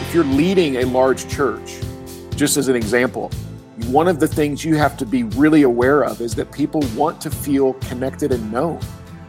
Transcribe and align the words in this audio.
If 0.00 0.12
you're 0.12 0.24
leading 0.24 0.78
a 0.78 0.84
large 0.86 1.28
church, 1.28 1.78
just 2.34 2.56
as 2.56 2.66
an 2.66 2.74
example, 2.74 3.30
one 3.86 4.08
of 4.08 4.20
the 4.20 4.28
things 4.28 4.64
you 4.64 4.76
have 4.76 4.96
to 4.98 5.06
be 5.06 5.24
really 5.24 5.62
aware 5.62 6.04
of 6.04 6.20
is 6.20 6.34
that 6.34 6.52
people 6.52 6.82
want 6.96 7.20
to 7.20 7.30
feel 7.30 7.74
connected 7.74 8.32
and 8.32 8.52
known. 8.52 8.80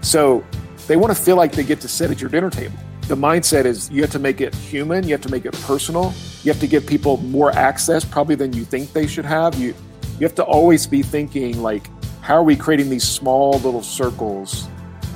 So 0.01 0.43
they 0.87 0.95
want 0.95 1.15
to 1.15 1.21
feel 1.21 1.35
like 1.35 1.53
they 1.53 1.63
get 1.63 1.81
to 1.81 1.87
sit 1.87 2.11
at 2.11 2.21
your 2.21 2.29
dinner 2.29 2.49
table. 2.49 2.77
The 3.07 3.15
mindset 3.15 3.65
is 3.65 3.89
you 3.89 4.01
have 4.01 4.11
to 4.11 4.19
make 4.19 4.41
it 4.41 4.53
human, 4.55 5.03
you 5.03 5.11
have 5.11 5.21
to 5.21 5.31
make 5.31 5.45
it 5.45 5.53
personal, 5.61 6.13
you 6.43 6.51
have 6.51 6.59
to 6.61 6.67
give 6.67 6.85
people 6.85 7.17
more 7.17 7.51
access 7.51 8.05
probably 8.05 8.35
than 8.35 8.53
you 8.53 8.63
think 8.63 8.93
they 8.93 9.07
should 9.07 9.25
have. 9.25 9.55
You 9.55 9.73
you 10.19 10.27
have 10.27 10.35
to 10.35 10.43
always 10.43 10.85
be 10.85 11.01
thinking 11.01 11.61
like 11.61 11.89
how 12.21 12.35
are 12.35 12.43
we 12.43 12.55
creating 12.55 12.89
these 12.89 13.03
small 13.03 13.53
little 13.59 13.81
circles 13.81 14.69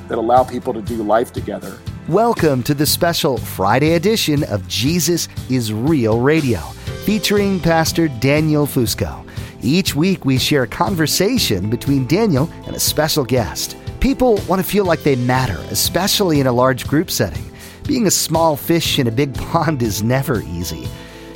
that 0.07 0.17
allow 0.17 0.43
people 0.43 0.73
to 0.73 0.81
do 0.81 1.03
life 1.03 1.31
together? 1.31 1.77
Welcome 2.09 2.63
to 2.63 2.73
the 2.73 2.85
special 2.85 3.37
Friday 3.37 3.93
edition 3.93 4.43
of 4.45 4.67
Jesus 4.67 5.27
is 5.49 5.71
Real 5.71 6.19
Radio, 6.19 6.59
featuring 7.05 7.59
Pastor 7.59 8.07
Daniel 8.07 8.65
Fusco. 8.65 9.26
Each 9.61 9.95
week, 9.95 10.23
we 10.23 10.37
share 10.37 10.63
a 10.63 10.67
conversation 10.67 11.69
between 11.69 12.05
Daniel 12.05 12.49
and 12.65 12.75
a 12.75 12.79
special 12.79 13.25
guest. 13.25 13.75
People 13.99 14.39
want 14.47 14.61
to 14.61 14.67
feel 14.67 14.85
like 14.85 15.01
they 15.01 15.15
matter, 15.15 15.57
especially 15.71 16.39
in 16.39 16.47
a 16.47 16.51
large 16.51 16.87
group 16.87 17.09
setting. 17.09 17.43
Being 17.87 18.05
a 18.05 18.11
small 18.11 18.55
fish 18.55 18.99
in 18.99 19.07
a 19.07 19.11
big 19.11 19.33
pond 19.51 19.81
is 19.81 20.03
never 20.03 20.41
easy. 20.41 20.87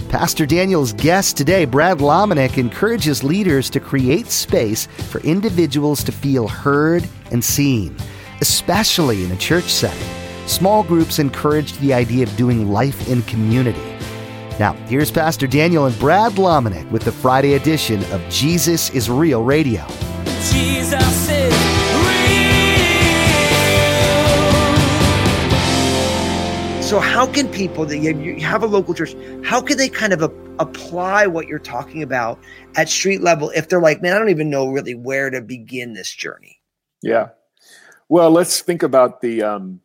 Pastor 0.09 0.45
Daniel's 0.45 0.93
guest 0.93 1.37
today, 1.37 1.65
Brad 1.65 1.99
Lomenick, 1.99 2.57
encourages 2.57 3.23
leaders 3.23 3.69
to 3.69 3.79
create 3.79 4.27
space 4.27 4.85
for 5.09 5.21
individuals 5.21 6.03
to 6.03 6.11
feel 6.11 6.47
heard 6.47 7.07
and 7.31 7.43
seen, 7.43 7.95
especially 8.41 9.23
in 9.23 9.31
a 9.31 9.37
church 9.37 9.69
setting. 9.69 10.07
Small 10.47 10.83
groups 10.83 11.17
encourage 11.17 11.73
the 11.77 11.93
idea 11.93 12.23
of 12.23 12.35
doing 12.35 12.71
life 12.71 13.07
in 13.07 13.21
community. 13.23 13.90
Now, 14.59 14.73
here's 14.87 15.09
Pastor 15.09 15.47
Daniel 15.47 15.85
and 15.85 15.97
Brad 15.97 16.33
Lomenick 16.33 16.89
with 16.91 17.03
the 17.03 17.11
Friday 17.11 17.53
edition 17.53 18.03
of 18.11 18.21
Jesus 18.29 18.89
is 18.91 19.09
Real 19.09 19.43
Radio. 19.43 19.87
Jesus 20.51 21.29
is 21.29 21.53
real. 22.05 22.41
So, 26.83 26.99
how 26.99 27.25
can 27.25 27.47
people 27.47 27.85
that 27.85 27.99
you 27.99 28.15
you 28.19 28.41
have 28.41 28.61
a 28.61 28.67
local 28.67 28.93
church, 28.93 29.15
how 29.43 29.61
can 29.61 29.77
they 29.77 29.87
kind 29.87 30.11
of 30.11 30.21
a, 30.21 30.29
apply 30.59 31.27
what 31.27 31.47
you're 31.47 31.57
talking 31.57 32.03
about 32.03 32.37
at 32.75 32.89
street 32.89 33.21
level 33.21 33.51
if 33.55 33.69
they're 33.69 33.81
like, 33.81 34.01
man, 34.01 34.13
I 34.13 34.19
don't 34.19 34.29
even 34.29 34.49
know 34.49 34.67
really 34.67 34.95
where 34.95 35.29
to 35.29 35.41
begin 35.41 35.93
this 35.93 36.13
journey? 36.13 36.61
Yeah. 37.01 37.29
Well, 38.09 38.29
let's 38.29 38.59
think 38.59 38.83
about 38.83 39.21
the 39.21 39.41
um, 39.41 39.79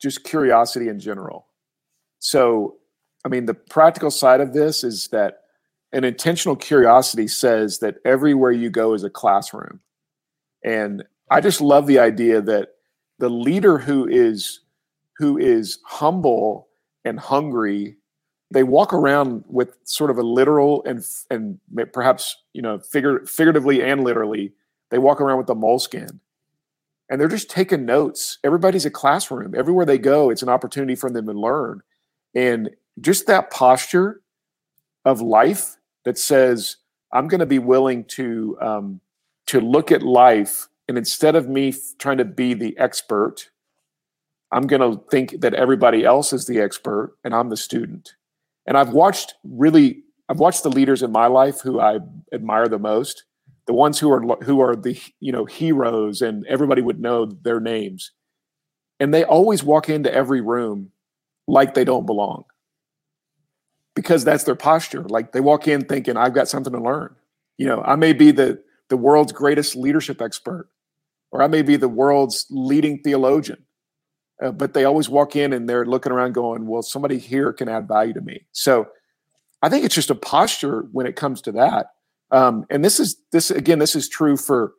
just 0.00 0.24
curiosity 0.24 0.88
in 0.88 0.98
general. 0.98 1.46
So, 2.18 2.78
I 3.26 3.28
mean, 3.28 3.46
the 3.46 3.54
practical 3.54 4.12
side 4.12 4.40
of 4.40 4.52
this 4.52 4.84
is 4.84 5.08
that 5.08 5.40
an 5.92 6.04
intentional 6.04 6.54
curiosity 6.54 7.26
says 7.26 7.80
that 7.80 7.96
everywhere 8.04 8.52
you 8.52 8.70
go 8.70 8.94
is 8.94 9.02
a 9.02 9.10
classroom. 9.10 9.80
And 10.64 11.02
I 11.28 11.40
just 11.40 11.60
love 11.60 11.88
the 11.88 11.98
idea 11.98 12.40
that 12.40 12.74
the 13.18 13.28
leader 13.28 13.78
who 13.78 14.06
is 14.06 14.60
who 15.18 15.36
is 15.38 15.80
humble 15.84 16.68
and 17.04 17.18
hungry, 17.18 17.96
they 18.52 18.62
walk 18.62 18.92
around 18.92 19.42
with 19.48 19.76
sort 19.82 20.10
of 20.10 20.18
a 20.18 20.22
literal 20.22 20.84
and 20.84 21.04
and 21.28 21.58
perhaps 21.92 22.36
you 22.52 22.62
know 22.62 22.78
figure, 22.78 23.26
figuratively 23.26 23.82
and 23.82 24.04
literally, 24.04 24.52
they 24.90 24.98
walk 24.98 25.20
around 25.20 25.38
with 25.38 25.50
a 25.50 25.54
moleskin 25.56 26.20
and 27.10 27.20
they're 27.20 27.26
just 27.26 27.50
taking 27.50 27.84
notes. 27.84 28.38
Everybody's 28.44 28.86
a 28.86 28.90
classroom. 28.90 29.52
Everywhere 29.56 29.84
they 29.84 29.98
go, 29.98 30.30
it's 30.30 30.42
an 30.42 30.48
opportunity 30.48 30.94
for 30.94 31.10
them 31.10 31.26
to 31.26 31.32
learn. 31.32 31.82
And 32.36 32.70
just 33.00 33.26
that 33.26 33.50
posture 33.50 34.20
of 35.04 35.20
life 35.20 35.76
that 36.04 36.18
says, 36.18 36.76
I'm 37.12 37.28
going 37.28 37.40
to 37.40 37.46
be 37.46 37.58
willing 37.58 38.04
to 38.04 38.58
um, 38.60 39.00
to 39.46 39.60
look 39.60 39.92
at 39.92 40.02
life, 40.02 40.66
and 40.88 40.98
instead 40.98 41.36
of 41.36 41.48
me 41.48 41.74
trying 41.98 42.18
to 42.18 42.24
be 42.24 42.52
the 42.54 42.76
expert, 42.78 43.50
I'm 44.50 44.66
going 44.66 44.80
to 44.80 45.02
think 45.10 45.40
that 45.40 45.54
everybody 45.54 46.04
else 46.04 46.32
is 46.32 46.46
the 46.46 46.60
expert 46.60 47.16
and 47.22 47.34
I'm 47.34 47.48
the 47.48 47.56
student. 47.56 48.14
And 48.66 48.76
I've 48.76 48.90
watched 48.90 49.34
really, 49.44 50.02
I've 50.28 50.40
watched 50.40 50.64
the 50.64 50.70
leaders 50.70 51.02
in 51.02 51.12
my 51.12 51.26
life 51.26 51.60
who 51.60 51.78
I 51.78 52.00
admire 52.32 52.66
the 52.66 52.78
most 52.78 53.24
the 53.66 53.72
ones 53.72 53.98
who 53.98 54.10
are 54.12 54.20
who 54.44 54.60
are 54.60 54.74
the 54.74 54.98
you 55.20 55.32
know 55.32 55.44
heroes 55.44 56.22
and 56.22 56.46
everybody 56.46 56.80
would 56.80 57.00
know 57.00 57.26
their 57.26 57.60
names 57.60 58.12
and 58.98 59.12
they 59.12 59.24
always 59.24 59.62
walk 59.62 59.88
into 59.88 60.12
every 60.12 60.40
room 60.40 60.90
like 61.46 61.74
they 61.74 61.84
don't 61.84 62.06
belong 62.06 62.44
because 63.96 64.22
that's 64.22 64.44
their 64.44 64.54
posture. 64.54 65.02
Like 65.02 65.32
they 65.32 65.40
walk 65.40 65.66
in 65.66 65.84
thinking 65.84 66.16
i've 66.16 66.34
got 66.34 66.46
something 66.46 66.72
to 66.72 66.80
learn. 66.80 67.16
You 67.58 67.66
know 67.66 67.82
i 67.82 67.96
may 67.96 68.12
be 68.12 68.30
the 68.30 68.62
the 68.88 68.96
world's 68.96 69.32
greatest 69.32 69.74
leadership 69.74 70.22
expert 70.22 70.68
or 71.32 71.42
i 71.42 71.48
may 71.48 71.62
be 71.62 71.76
the 71.76 71.88
world's 71.88 72.46
leading 72.50 73.00
theologian 73.02 73.64
uh, 74.42 74.52
but 74.52 74.74
they 74.74 74.84
always 74.84 75.08
walk 75.08 75.34
in 75.34 75.52
and 75.52 75.68
they're 75.68 75.86
looking 75.86 76.12
around 76.12 76.34
going 76.34 76.66
well 76.66 76.82
somebody 76.82 77.18
here 77.18 77.52
can 77.52 77.68
add 77.68 77.88
value 77.88 78.12
to 78.12 78.20
me. 78.20 78.44
So 78.52 78.88
i 79.62 79.68
think 79.68 79.84
it's 79.84 79.94
just 79.94 80.10
a 80.10 80.14
posture 80.14 80.82
when 80.92 81.06
it 81.06 81.16
comes 81.16 81.40
to 81.42 81.52
that. 81.52 81.92
Um, 82.30 82.66
and 82.70 82.84
this 82.84 83.00
is 83.00 83.16
this 83.32 83.50
again 83.50 83.78
this 83.78 83.96
is 83.96 84.08
true 84.08 84.36
for 84.36 84.74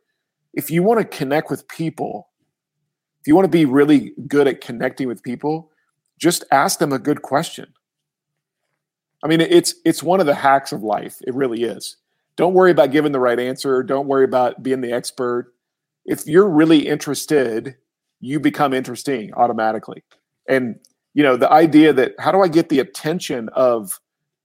if 0.54 0.70
you 0.70 0.82
want 0.82 1.00
to 1.00 1.16
connect 1.16 1.50
with 1.50 1.66
people 1.66 2.28
if 3.20 3.26
you 3.26 3.34
want 3.34 3.46
to 3.46 3.50
be 3.50 3.64
really 3.64 4.12
good 4.28 4.46
at 4.46 4.60
connecting 4.60 5.08
with 5.08 5.22
people 5.22 5.70
just 6.18 6.44
ask 6.52 6.78
them 6.78 6.92
a 6.92 6.98
good 6.98 7.22
question 7.22 7.72
i 9.24 9.28
mean 9.28 9.40
it's 9.40 9.74
it's 9.84 10.02
one 10.02 10.20
of 10.20 10.26
the 10.26 10.34
hacks 10.34 10.72
of 10.72 10.82
life. 10.82 11.20
It 11.26 11.34
really 11.34 11.62
is. 11.62 11.96
Don't 12.36 12.54
worry 12.54 12.70
about 12.70 12.92
giving 12.92 13.12
the 13.12 13.20
right 13.20 13.38
answer. 13.38 13.82
Don't 13.82 14.06
worry 14.06 14.24
about 14.24 14.62
being 14.62 14.80
the 14.80 14.92
expert. 14.92 15.52
If 16.04 16.26
you're 16.26 16.48
really 16.48 16.86
interested 16.86 17.76
you 18.20 18.40
become 18.40 18.74
interesting 18.74 19.32
automatically. 19.34 20.02
And 20.48 20.80
you 21.14 21.22
know 21.22 21.36
the 21.36 21.50
idea 21.50 21.92
that 21.92 22.14
how 22.18 22.32
do 22.32 22.40
i 22.40 22.48
get 22.48 22.68
the 22.68 22.80
attention 22.80 23.48
of 23.50 24.00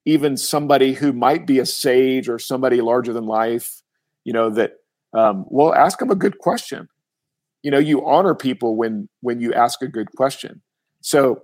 even 0.06 0.36
somebody 0.38 0.94
who 0.94 1.14
might 1.14 1.48
be 1.48 1.60
a 1.60 1.66
sage 1.66 2.28
or 2.28 2.38
somebody 2.38 2.82
larger 2.82 3.14
than 3.14 3.26
life, 3.26 3.82
you 4.24 4.34
know, 4.34 4.50
that 4.50 4.78
um, 5.14 5.46
well, 5.48 5.74
ask 5.74 6.00
them 6.00 6.10
a 6.10 6.16
good 6.16 6.40
question. 6.40 6.90
You 7.62 7.72
know, 7.72 7.78
you 7.80 8.06
honor 8.06 8.36
people 8.36 8.76
when 8.76 9.08
when 9.22 9.40
you 9.40 9.54
ask 9.54 9.82
a 9.82 9.88
good 9.88 10.12
question. 10.16 10.62
So 11.02 11.44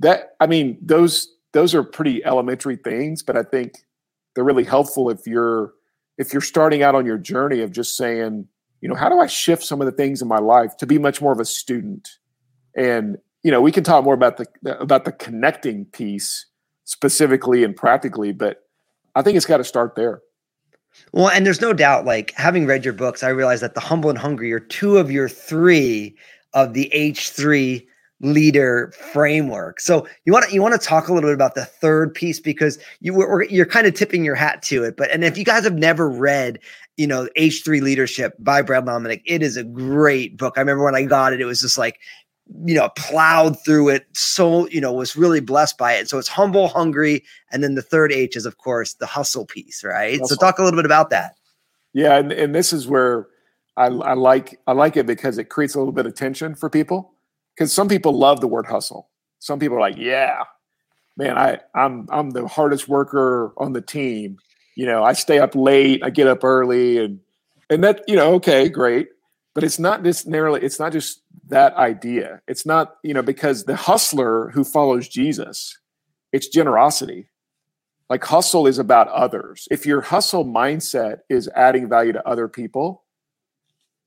that 0.00 0.30
I 0.40 0.46
mean, 0.46 0.78
those 0.80 1.32
those 1.58 1.74
are 1.74 1.82
pretty 1.82 2.24
elementary 2.24 2.76
things, 2.76 3.20
but 3.20 3.36
I 3.36 3.42
think 3.42 3.84
they're 4.34 4.44
really 4.44 4.62
helpful 4.62 5.10
if 5.10 5.26
you're 5.26 5.72
if 6.16 6.32
you're 6.32 6.40
starting 6.40 6.84
out 6.84 6.94
on 6.94 7.04
your 7.04 7.18
journey 7.18 7.62
of 7.62 7.72
just 7.72 7.96
saying, 7.96 8.46
you 8.80 8.88
know, 8.88 8.94
how 8.94 9.08
do 9.08 9.18
I 9.18 9.26
shift 9.26 9.64
some 9.64 9.80
of 9.80 9.86
the 9.86 9.92
things 9.92 10.22
in 10.22 10.28
my 10.28 10.38
life 10.38 10.76
to 10.76 10.86
be 10.86 10.98
much 10.98 11.20
more 11.20 11.32
of 11.32 11.40
a 11.40 11.44
student? 11.44 12.10
And 12.76 13.18
you 13.42 13.50
know, 13.50 13.60
we 13.60 13.72
can 13.72 13.82
talk 13.82 14.04
more 14.04 14.14
about 14.14 14.36
the 14.36 14.46
about 14.78 15.04
the 15.04 15.10
connecting 15.10 15.84
piece 15.86 16.46
specifically 16.84 17.64
and 17.64 17.74
practically, 17.74 18.30
but 18.30 18.62
I 19.16 19.22
think 19.22 19.36
it's 19.36 19.44
got 19.44 19.56
to 19.56 19.64
start 19.64 19.96
there. 19.96 20.22
Well, 21.10 21.28
and 21.28 21.44
there's 21.44 21.60
no 21.60 21.72
doubt, 21.72 22.04
like 22.04 22.34
having 22.36 22.66
read 22.66 22.84
your 22.84 22.94
books, 22.94 23.24
I 23.24 23.30
realized 23.30 23.64
that 23.64 23.74
the 23.74 23.80
humble 23.80 24.10
and 24.10 24.18
hungry 24.18 24.52
are 24.52 24.60
two 24.60 24.98
of 24.98 25.10
your 25.10 25.28
three 25.28 26.16
of 26.52 26.74
the 26.74 26.88
H3 26.94 27.84
leader 28.20 28.92
framework. 29.12 29.80
So 29.80 30.06
you 30.24 30.32
want 30.32 30.46
to 30.46 30.52
you 30.52 30.60
want 30.60 30.80
to 30.80 30.86
talk 30.86 31.08
a 31.08 31.12
little 31.12 31.28
bit 31.28 31.34
about 31.34 31.54
the 31.54 31.64
third 31.64 32.14
piece 32.14 32.40
because 32.40 32.78
you 33.00 33.14
were 33.14 33.44
you're 33.44 33.66
kind 33.66 33.86
of 33.86 33.94
tipping 33.94 34.24
your 34.24 34.34
hat 34.34 34.62
to 34.64 34.84
it. 34.84 34.96
But 34.96 35.10
and 35.10 35.24
if 35.24 35.38
you 35.38 35.44
guys 35.44 35.64
have 35.64 35.74
never 35.74 36.08
read, 36.08 36.58
you 36.96 37.06
know, 37.06 37.28
H3 37.36 37.80
Leadership 37.80 38.34
by 38.38 38.62
Brad 38.62 38.84
Lomenick, 38.84 39.22
it 39.24 39.42
is 39.42 39.56
a 39.56 39.64
great 39.64 40.36
book. 40.36 40.54
I 40.56 40.60
remember 40.60 40.84
when 40.84 40.96
I 40.96 41.04
got 41.04 41.32
it, 41.32 41.40
it 41.40 41.44
was 41.44 41.60
just 41.60 41.78
like 41.78 42.00
you 42.64 42.74
know, 42.74 42.88
plowed 42.96 43.62
through 43.62 43.90
it. 43.90 44.06
So, 44.14 44.68
you 44.68 44.80
know, 44.80 44.92
was 44.92 45.16
really 45.16 45.40
blessed 45.40 45.76
by 45.76 45.94
it. 45.94 46.08
So 46.08 46.18
it's 46.18 46.28
humble, 46.28 46.68
hungry. 46.68 47.24
And 47.52 47.62
then 47.62 47.74
the 47.74 47.82
third 47.82 48.12
H 48.12 48.36
is, 48.36 48.46
of 48.46 48.58
course, 48.58 48.94
the 48.94 49.06
hustle 49.06 49.44
piece, 49.44 49.84
right? 49.84 50.18
Hustle. 50.18 50.28
So 50.28 50.36
talk 50.36 50.58
a 50.58 50.64
little 50.64 50.78
bit 50.78 50.86
about 50.86 51.10
that. 51.10 51.36
Yeah. 51.92 52.16
And, 52.16 52.32
and 52.32 52.54
this 52.54 52.72
is 52.72 52.86
where 52.86 53.26
I, 53.76 53.86
I 53.86 54.14
like, 54.14 54.58
I 54.66 54.72
like 54.72 54.96
it 54.96 55.06
because 55.06 55.38
it 55.38 55.44
creates 55.44 55.74
a 55.74 55.78
little 55.78 55.92
bit 55.92 56.06
of 56.06 56.14
tension 56.14 56.54
for 56.54 56.70
people. 56.70 57.12
Cause 57.58 57.72
some 57.72 57.88
people 57.88 58.16
love 58.16 58.40
the 58.40 58.46
word 58.46 58.66
hustle. 58.66 59.08
Some 59.40 59.58
people 59.58 59.76
are 59.76 59.80
like, 59.80 59.96
yeah, 59.96 60.44
man, 61.16 61.36
I, 61.36 61.58
I'm, 61.74 62.06
I'm 62.10 62.30
the 62.30 62.46
hardest 62.46 62.88
worker 62.88 63.52
on 63.56 63.72
the 63.72 63.80
team. 63.80 64.38
You 64.76 64.86
know, 64.86 65.02
I 65.02 65.12
stay 65.12 65.38
up 65.38 65.54
late, 65.54 66.02
I 66.04 66.10
get 66.10 66.28
up 66.28 66.44
early 66.44 66.98
and, 66.98 67.20
and 67.68 67.82
that, 67.82 68.04
you 68.06 68.16
know, 68.16 68.34
okay, 68.34 68.68
great. 68.68 69.08
But 69.54 69.64
it's 69.64 69.80
not 69.80 70.04
just 70.04 70.28
narrowly, 70.28 70.62
it's 70.62 70.78
not 70.78 70.92
just 70.92 71.22
that 71.48 71.74
idea. 71.74 72.40
It's 72.46 72.64
not 72.64 72.96
you 73.02 73.12
know 73.12 73.22
because 73.22 73.64
the 73.64 73.74
hustler 73.74 74.50
who 74.50 74.62
follows 74.62 75.08
jesus 75.08 75.76
it's 76.30 76.46
generosity. 76.46 77.30
Like 78.10 78.22
hustle 78.22 78.66
is 78.66 78.78
about 78.78 79.08
others. 79.08 79.66
If 79.70 79.84
your 79.84 80.02
hustle 80.02 80.44
mindset 80.44 81.20
is 81.28 81.48
adding 81.56 81.88
value 81.88 82.12
to 82.12 82.28
other 82.28 82.46
people 82.46 83.02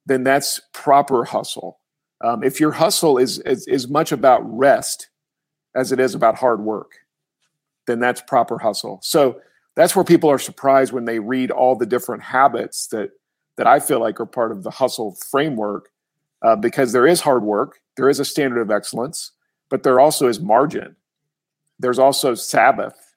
then 0.06 0.24
that's 0.24 0.62
proper 0.74 1.26
hustle 1.26 1.81
um, 2.24 2.44
if 2.44 2.60
your 2.60 2.72
hustle 2.72 3.18
is, 3.18 3.40
is 3.40 3.68
is 3.68 3.88
much 3.88 4.12
about 4.12 4.42
rest 4.46 5.10
as 5.76 5.92
it 5.92 6.00
is 6.00 6.16
about 6.16 6.36
hard 6.36 6.62
work 6.62 6.94
then 7.88 8.00
that's 8.00 8.22
proper 8.22 8.58
hustle 8.60 9.00
so 9.04 9.40
that's 9.76 9.96
where 9.96 10.06
people 10.06 10.30
are 10.30 10.40
surprised 10.40 10.92
when 10.92 11.06
they 11.06 11.20
read 11.20 11.52
all 11.52 11.76
the 11.76 11.86
different 11.86 12.24
habits 12.24 12.88
that 12.88 13.12
that 13.58 13.68
I 13.68 13.80
feel 13.80 14.00
like 14.00 14.20
are 14.20 14.26
part 14.26 14.52
of 14.52 14.64
the 14.64 14.72
hustle 14.72 15.16
framework 15.30 15.90
uh, 16.42 16.56
because 16.56 16.92
there 16.92 17.06
is 17.06 17.22
hard 17.22 17.44
work, 17.44 17.80
there 17.96 18.10
is 18.10 18.20
a 18.20 18.26
standard 18.26 18.62
of 18.62 18.72
excellence, 18.72 19.32
but 19.70 19.84
there 19.84 20.00
also 20.00 20.28
is 20.28 20.40
margin. 20.40 20.96
There's 21.80 22.00
also 22.00 22.34
Sabbath, 22.34 23.16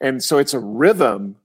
and 0.00 0.22
so 0.22 0.38
it's 0.38 0.54
a 0.54 0.58
rhythm. 0.58 1.36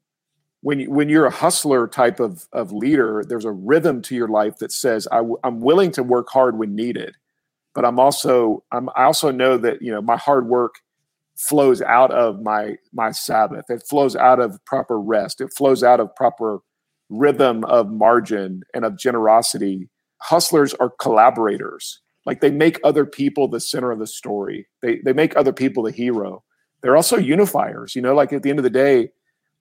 When 0.64 0.80
you, 0.80 0.92
when 0.92 1.10
you're 1.10 1.28
a 1.28 1.32
hustler 1.32 1.88
type 1.90 2.22
of 2.22 2.48
of 2.54 2.72
leader, 2.72 3.24
there's 3.28 3.46
a 3.46 3.52
rhythm 3.52 4.02
to 4.04 4.16
your 4.16 4.30
life 4.30 4.58
that 4.60 4.72
says 4.72 5.08
i 5.12 5.18
w- 5.18 5.38
I'm 5.44 5.60
willing 5.60 5.92
to 5.94 6.04
work 6.04 6.30
hard 6.30 6.58
when 6.58 6.74
needed, 6.76 7.18
but 7.76 7.86
I'm 7.86 8.00
also 8.00 8.64
I'm, 8.72 8.90
I 8.96 9.04
also 9.04 9.32
know 9.32 9.58
that 9.58 9.82
you 9.82 9.92
know 9.92 10.02
my 10.02 10.18
hard 10.18 10.48
work 10.48 10.76
flows 11.36 11.82
out 11.82 12.12
of 12.12 12.42
my 12.42 12.76
my 12.94 13.12
Sabbath. 13.12 13.66
It 13.70 13.84
flows 13.90 14.16
out 14.16 14.40
of 14.40 14.64
proper 14.66 15.00
rest. 15.00 15.42
It 15.42 15.54
flows 15.58 15.84
out 15.84 16.00
of 16.00 16.16
proper 16.16 16.60
rhythm 17.10 17.66
of 17.66 17.90
margin 17.92 18.64
and 18.74 18.86
of 18.86 18.98
generosity. 18.98 19.90
Hustlers 20.22 20.74
are 20.76 20.92
collaborators. 21.00 22.02
Like 22.26 22.42
they 22.42 22.52
make 22.52 22.80
other 22.86 23.06
people 23.06 23.50
the 23.50 23.60
center 23.60 23.92
of 23.92 24.00
the 24.00 24.08
story. 24.08 24.68
They 24.82 25.00
they 25.04 25.14
make 25.14 25.36
other 25.38 25.54
people 25.54 25.84
the 25.84 25.92
hero. 25.92 26.44
They're 26.82 26.98
also 26.98 27.18
unifiers. 27.18 27.96
You 27.96 28.02
know, 28.02 28.16
like 28.16 28.34
at 28.34 28.44
the 28.44 28.50
end 28.50 28.60
of 28.60 28.64
the 28.64 28.70
day, 28.70 29.10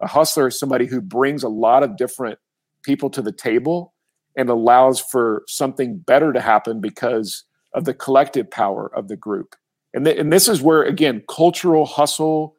a 0.02 0.06
hustler 0.06 0.48
is 0.48 0.58
somebody 0.58 0.86
who 0.86 1.00
brings 1.00 1.42
a 1.42 1.48
lot 1.48 1.82
of 1.82 1.96
different 1.96 2.38
people 2.82 3.08
to 3.10 3.22
the 3.22 3.32
table 3.32 3.94
and 4.36 4.48
allows 4.48 5.00
for 5.00 5.44
something 5.46 5.98
better 5.98 6.32
to 6.32 6.40
happen 6.40 6.80
because 6.80 7.44
of 7.74 7.84
the 7.84 7.94
collective 7.94 8.50
power 8.50 8.90
of 8.94 9.08
the 9.08 9.16
group. 9.16 9.54
And, 9.94 10.04
th- 10.04 10.18
and 10.18 10.32
this 10.32 10.48
is 10.48 10.62
where 10.62 10.82
again 10.82 11.22
cultural 11.28 11.84
hustle 11.86 12.56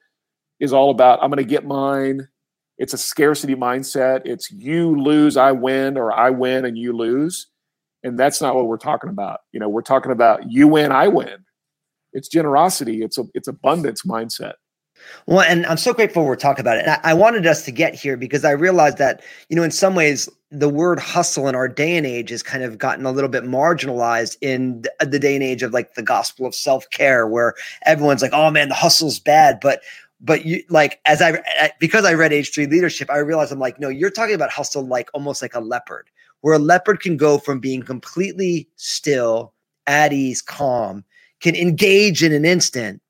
is 0.59 0.71
all 0.71 0.91
about 0.91 1.21
i'm 1.21 1.31
going 1.31 1.43
to 1.43 1.49
get 1.49 1.65
mine 1.65 2.27
it's 2.77 2.93
a 2.93 2.97
scarcity 2.97 3.55
mindset. 3.55 4.21
It's 4.25 4.51
you 4.51 4.99
lose, 4.99 5.37
I 5.37 5.51
win, 5.51 5.97
or 5.97 6.11
I 6.11 6.29
win 6.29 6.65
and 6.65 6.77
you 6.77 6.93
lose. 6.93 7.47
And 8.03 8.19
that's 8.19 8.41
not 8.41 8.55
what 8.55 8.67
we're 8.67 8.77
talking 8.77 9.09
about. 9.09 9.41
You 9.51 9.59
know, 9.59 9.69
we're 9.69 9.81
talking 9.81 10.11
about 10.11 10.51
you 10.51 10.67
win, 10.67 10.91
I 10.91 11.07
win. 11.07 11.45
It's 12.13 12.27
generosity. 12.27 13.01
It's 13.01 13.17
a 13.17 13.23
it's 13.33 13.47
abundance 13.47 14.03
mindset. 14.03 14.53
Well, 15.25 15.41
and 15.41 15.65
I'm 15.65 15.77
so 15.77 15.93
grateful 15.93 16.25
we're 16.25 16.35
talking 16.35 16.61
about 16.61 16.77
it. 16.77 16.85
And 16.85 16.91
I, 16.91 16.99
I 17.03 17.13
wanted 17.13 17.45
us 17.45 17.63
to 17.65 17.71
get 17.71 17.95
here 17.95 18.17
because 18.17 18.43
I 18.43 18.51
realized 18.51 18.97
that, 18.97 19.21
you 19.49 19.55
know, 19.55 19.63
in 19.63 19.71
some 19.71 19.95
ways, 19.95 20.29
the 20.51 20.69
word 20.69 20.99
hustle 20.99 21.47
in 21.47 21.55
our 21.55 21.67
day 21.67 21.97
and 21.97 22.05
age 22.05 22.29
has 22.29 22.43
kind 22.43 22.63
of 22.63 22.77
gotten 22.77 23.05
a 23.05 23.11
little 23.11 23.29
bit 23.29 23.43
marginalized 23.43 24.37
in 24.41 24.83
uh, 24.99 25.05
the 25.05 25.17
day 25.19 25.33
and 25.33 25.43
age 25.43 25.63
of 25.63 25.73
like 25.73 25.95
the 25.95 26.03
gospel 26.03 26.45
of 26.45 26.53
self 26.53 26.89
care, 26.91 27.27
where 27.27 27.55
everyone's 27.85 28.21
like, 28.21 28.33
oh 28.33 28.51
man, 28.51 28.69
the 28.69 28.75
hustle's 28.75 29.19
bad. 29.19 29.59
But 29.59 29.81
but 30.21 30.45
you 30.45 30.63
like 30.69 30.99
as 31.05 31.21
I 31.21 31.41
because 31.79 32.05
I 32.05 32.13
read 32.13 32.31
H3 32.31 32.69
leadership, 32.69 33.09
I 33.09 33.17
realized 33.17 33.51
I'm 33.51 33.59
like, 33.59 33.79
no, 33.79 33.89
you're 33.89 34.11
talking 34.11 34.35
about 34.35 34.51
hustle 34.51 34.85
like 34.85 35.09
almost 35.13 35.41
like 35.41 35.55
a 35.55 35.59
leopard, 35.59 36.09
where 36.41 36.53
a 36.53 36.59
leopard 36.59 37.01
can 37.01 37.17
go 37.17 37.37
from 37.37 37.59
being 37.59 37.81
completely 37.81 38.67
still, 38.75 39.53
at 39.87 40.13
ease, 40.13 40.41
calm, 40.41 41.03
can 41.41 41.55
engage 41.55 42.23
in 42.23 42.31
an 42.31 42.45
instant, 42.45 43.01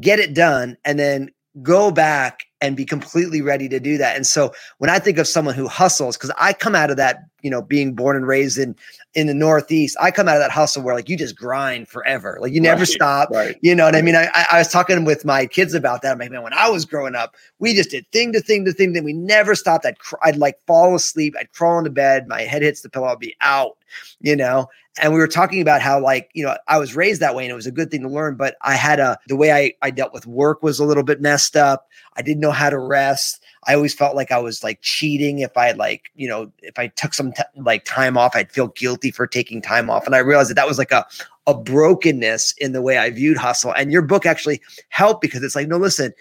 get 0.00 0.18
it 0.18 0.34
done, 0.34 0.76
and 0.84 0.98
then 0.98 1.30
go 1.62 1.90
back 1.90 2.44
and 2.60 2.76
be 2.76 2.84
completely 2.84 3.42
ready 3.42 3.68
to 3.68 3.78
do 3.78 3.98
that. 3.98 4.16
And 4.16 4.26
so 4.26 4.52
when 4.78 4.90
I 4.90 4.98
think 4.98 5.18
of 5.18 5.28
someone 5.28 5.54
who 5.54 5.68
hustles, 5.68 6.16
because 6.16 6.32
I 6.38 6.52
come 6.52 6.74
out 6.74 6.90
of 6.90 6.96
that, 6.96 7.18
you 7.42 7.50
know, 7.50 7.60
being 7.62 7.94
born 7.94 8.16
and 8.16 8.26
raised 8.26 8.58
in 8.58 8.74
in 9.12 9.26
the 9.28 9.34
Northeast, 9.34 9.96
I 10.00 10.10
come 10.10 10.28
out 10.28 10.36
of 10.36 10.42
that 10.42 10.50
hustle 10.50 10.82
where 10.82 10.94
like 10.94 11.08
you 11.08 11.16
just 11.16 11.36
grind 11.36 11.86
forever, 11.86 12.38
like 12.40 12.52
you 12.52 12.60
never 12.60 12.80
right, 12.80 12.88
stop. 12.88 13.30
Right, 13.30 13.56
you 13.60 13.74
know 13.74 13.84
what 13.84 13.94
right. 13.94 14.00
I 14.00 14.02
mean? 14.02 14.16
I, 14.16 14.46
I 14.50 14.58
was 14.58 14.68
talking 14.68 15.04
with 15.04 15.24
my 15.24 15.46
kids 15.46 15.74
about 15.74 16.02
that. 16.02 16.12
I'm 16.12 16.18
like, 16.18 16.30
man, 16.30 16.42
when 16.42 16.54
I 16.54 16.68
was 16.70 16.84
growing 16.84 17.14
up, 17.14 17.36
we 17.58 17.74
just 17.74 17.90
did 17.90 18.10
thing 18.10 18.32
to 18.32 18.40
thing 18.40 18.64
to 18.64 18.72
thing. 18.72 18.94
Then 18.94 19.04
we 19.04 19.12
never 19.12 19.54
stopped. 19.54 19.86
I'd 19.86 19.98
cr- 19.98 20.16
I'd 20.22 20.36
like 20.36 20.58
fall 20.66 20.94
asleep. 20.94 21.34
I'd 21.38 21.52
crawl 21.52 21.78
into 21.78 21.90
bed. 21.90 22.26
My 22.26 22.42
head 22.42 22.62
hits 22.62 22.80
the 22.80 22.88
pillow. 22.88 23.08
I'd 23.08 23.18
be 23.18 23.36
out. 23.42 23.76
You 24.20 24.34
know, 24.34 24.68
and 25.00 25.12
we 25.12 25.18
were 25.18 25.28
talking 25.28 25.60
about 25.60 25.80
how 25.80 26.00
like 26.00 26.30
you 26.34 26.44
know 26.44 26.56
i 26.68 26.78
was 26.78 26.94
raised 26.94 27.20
that 27.20 27.34
way 27.34 27.44
and 27.44 27.50
it 27.50 27.54
was 27.54 27.66
a 27.66 27.72
good 27.72 27.90
thing 27.90 28.02
to 28.02 28.08
learn 28.08 28.34
but 28.36 28.56
i 28.62 28.74
had 28.74 29.00
a 29.00 29.18
the 29.28 29.36
way 29.36 29.52
i, 29.52 29.72
I 29.82 29.90
dealt 29.90 30.12
with 30.12 30.26
work 30.26 30.62
was 30.62 30.78
a 30.78 30.84
little 30.84 31.02
bit 31.02 31.20
messed 31.20 31.56
up. 31.56 31.88
I 32.16 32.22
didn't 32.22 32.40
know 32.40 32.52
how 32.52 32.70
to 32.70 32.78
rest. 32.78 33.42
I 33.66 33.74
always 33.74 33.94
felt 33.94 34.14
like 34.14 34.30
i 34.30 34.38
was 34.38 34.62
like 34.62 34.80
cheating 34.82 35.40
if 35.40 35.56
i 35.56 35.72
like 35.72 36.10
you 36.14 36.28
know 36.28 36.50
if 36.62 36.78
i 36.78 36.88
took 36.88 37.14
some 37.14 37.32
t- 37.32 37.42
like 37.56 37.84
time 37.84 38.16
off 38.16 38.36
i'd 38.36 38.52
feel 38.52 38.68
guilty 38.68 39.10
for 39.10 39.26
taking 39.26 39.60
time 39.60 39.90
off. 39.90 40.06
And 40.06 40.14
i 40.14 40.18
realized 40.18 40.50
that 40.50 40.54
that 40.54 40.68
was 40.68 40.78
like 40.78 40.92
a 40.92 41.06
a 41.46 41.54
brokenness 41.54 42.52
in 42.58 42.72
the 42.72 42.82
way 42.82 42.98
i 42.98 43.10
viewed 43.10 43.36
hustle. 43.36 43.72
And 43.72 43.92
your 43.92 44.02
book 44.02 44.26
actually 44.26 44.60
helped 44.88 45.20
because 45.20 45.42
it's 45.42 45.56
like 45.56 45.68
no 45.68 45.76
listen 45.76 46.12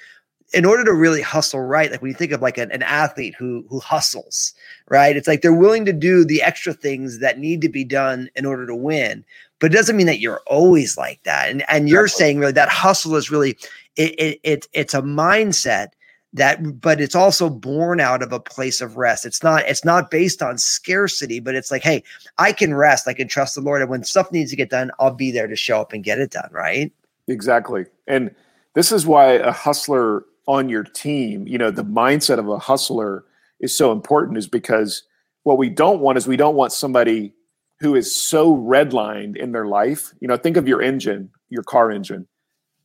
in 0.54 0.66
order 0.66 0.84
to 0.86 0.94
really 0.94 1.22
hustle 1.22 1.62
right, 1.62 1.92
like 1.92 2.02
when 2.02 2.12
you 2.12 2.18
think 2.18 2.32
of 2.32 2.42
like 2.42 2.58
an, 2.58 2.72
an, 2.72 2.84
athlete 2.84 3.36
who 3.38 3.66
who 3.70 3.80
hustles, 3.80 4.54
right? 4.90 5.18
It's 5.18 5.28
like 5.28 5.42
they're 5.42 5.54
willing 5.54 5.86
to 5.86 5.94
do 5.94 6.24
the 6.24 6.42
extra 6.42 6.74
things 6.74 7.20
that 7.20 7.40
need 7.40 7.62
to 7.62 7.70
be 7.70 7.84
done 7.84 8.30
in 8.36 8.46
order 8.46 8.68
to 8.68 8.76
win. 8.76 9.26
But 9.60 9.72
it 9.72 9.76
doesn't 9.76 9.98
mean 9.98 10.08
that 10.08 10.20
you're 10.20 10.42
always 10.46 10.98
like 10.98 11.24
that. 11.24 11.50
And 11.50 11.64
and 11.70 11.90
you're 11.90 12.06
Definitely. 12.06 12.26
saying 12.26 12.40
really 12.40 12.52
that 12.54 12.70
hustle 12.70 13.16
is 13.16 13.32
really 13.32 13.58
it, 13.96 14.20
it, 14.20 14.40
it 14.44 14.68
it's 14.74 14.94
a 14.94 15.02
mindset 15.02 15.90
that 16.34 16.82
but 16.82 17.00
it's 17.00 17.16
also 17.16 17.50
born 17.50 18.00
out 18.00 18.22
of 18.22 18.32
a 18.32 18.40
place 18.40 18.82
of 18.82 18.98
rest. 18.98 19.26
It's 19.26 19.44
not 19.44 19.68
it's 19.68 19.86
not 19.86 20.12
based 20.12 20.42
on 20.42 20.58
scarcity, 20.58 21.40
but 21.40 21.56
it's 21.56 21.72
like, 21.72 21.84
hey, 21.84 22.04
I 22.38 22.52
can 22.52 22.74
rest, 22.74 23.08
I 23.08 23.14
can 23.14 23.28
trust 23.28 23.56
the 23.56 23.62
Lord. 23.62 23.82
And 23.82 23.90
when 23.90 24.04
stuff 24.04 24.32
needs 24.32 24.52
to 24.52 24.58
get 24.58 24.70
done, 24.70 24.92
I'll 25.00 25.14
be 25.14 25.32
there 25.32 25.48
to 25.48 25.56
show 25.56 25.82
up 25.82 25.94
and 25.94 26.04
get 26.04 26.20
it 26.20 26.32
done, 26.32 26.50
right? 26.52 26.92
Exactly. 27.28 27.86
And 28.08 28.34
this 28.74 28.92
is 28.92 29.06
why 29.06 29.34
a 29.34 29.52
hustler 29.52 30.26
on 30.48 30.70
your 30.70 30.84
team, 30.84 31.48
you 31.48 31.58
know, 31.58 31.72
the 31.72 31.84
mindset 31.84 32.40
of 32.40 32.48
a 32.48 32.60
hustler 32.60 33.26
is 33.60 33.76
so 33.76 33.92
important 33.92 34.38
is 34.38 34.48
because 34.48 35.04
what 35.44 35.58
we 35.58 35.70
don't 35.70 36.00
want 36.00 36.18
is 36.18 36.28
we 36.28 36.38
don't 36.38 36.56
want 36.56 36.72
somebody 36.72 37.34
who 37.80 37.96
is 37.96 38.16
so 38.16 38.56
redlined 38.56 39.36
in 39.36 39.52
their 39.52 39.66
life. 39.66 40.14
You 40.20 40.28
know, 40.28 40.38
think 40.38 40.58
of 40.58 40.68
your 40.68 40.82
engine, 40.82 41.30
your 41.50 41.64
car 41.64 41.92
engine. 41.92 42.28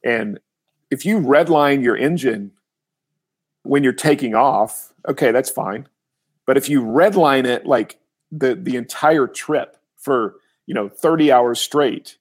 And 0.04 0.40
if 0.90 1.04
you 1.04 1.20
redline 1.20 1.82
your 1.82 1.96
engine 1.96 2.52
when 3.62 3.84
you're 3.84 3.92
taking 3.92 4.34
off, 4.34 4.92
okay, 5.08 5.30
that's 5.32 5.50
fine. 5.50 5.88
But 6.46 6.56
if 6.56 6.68
you 6.68 6.82
redline 6.82 7.44
it 7.44 7.66
like 7.66 7.98
the 8.32 8.54
the 8.54 8.76
entire 8.76 9.26
trip 9.26 9.76
for, 9.96 10.36
you 10.66 10.74
know, 10.74 10.88
30 10.88 11.30
hours 11.30 11.60
straight, 11.60 12.18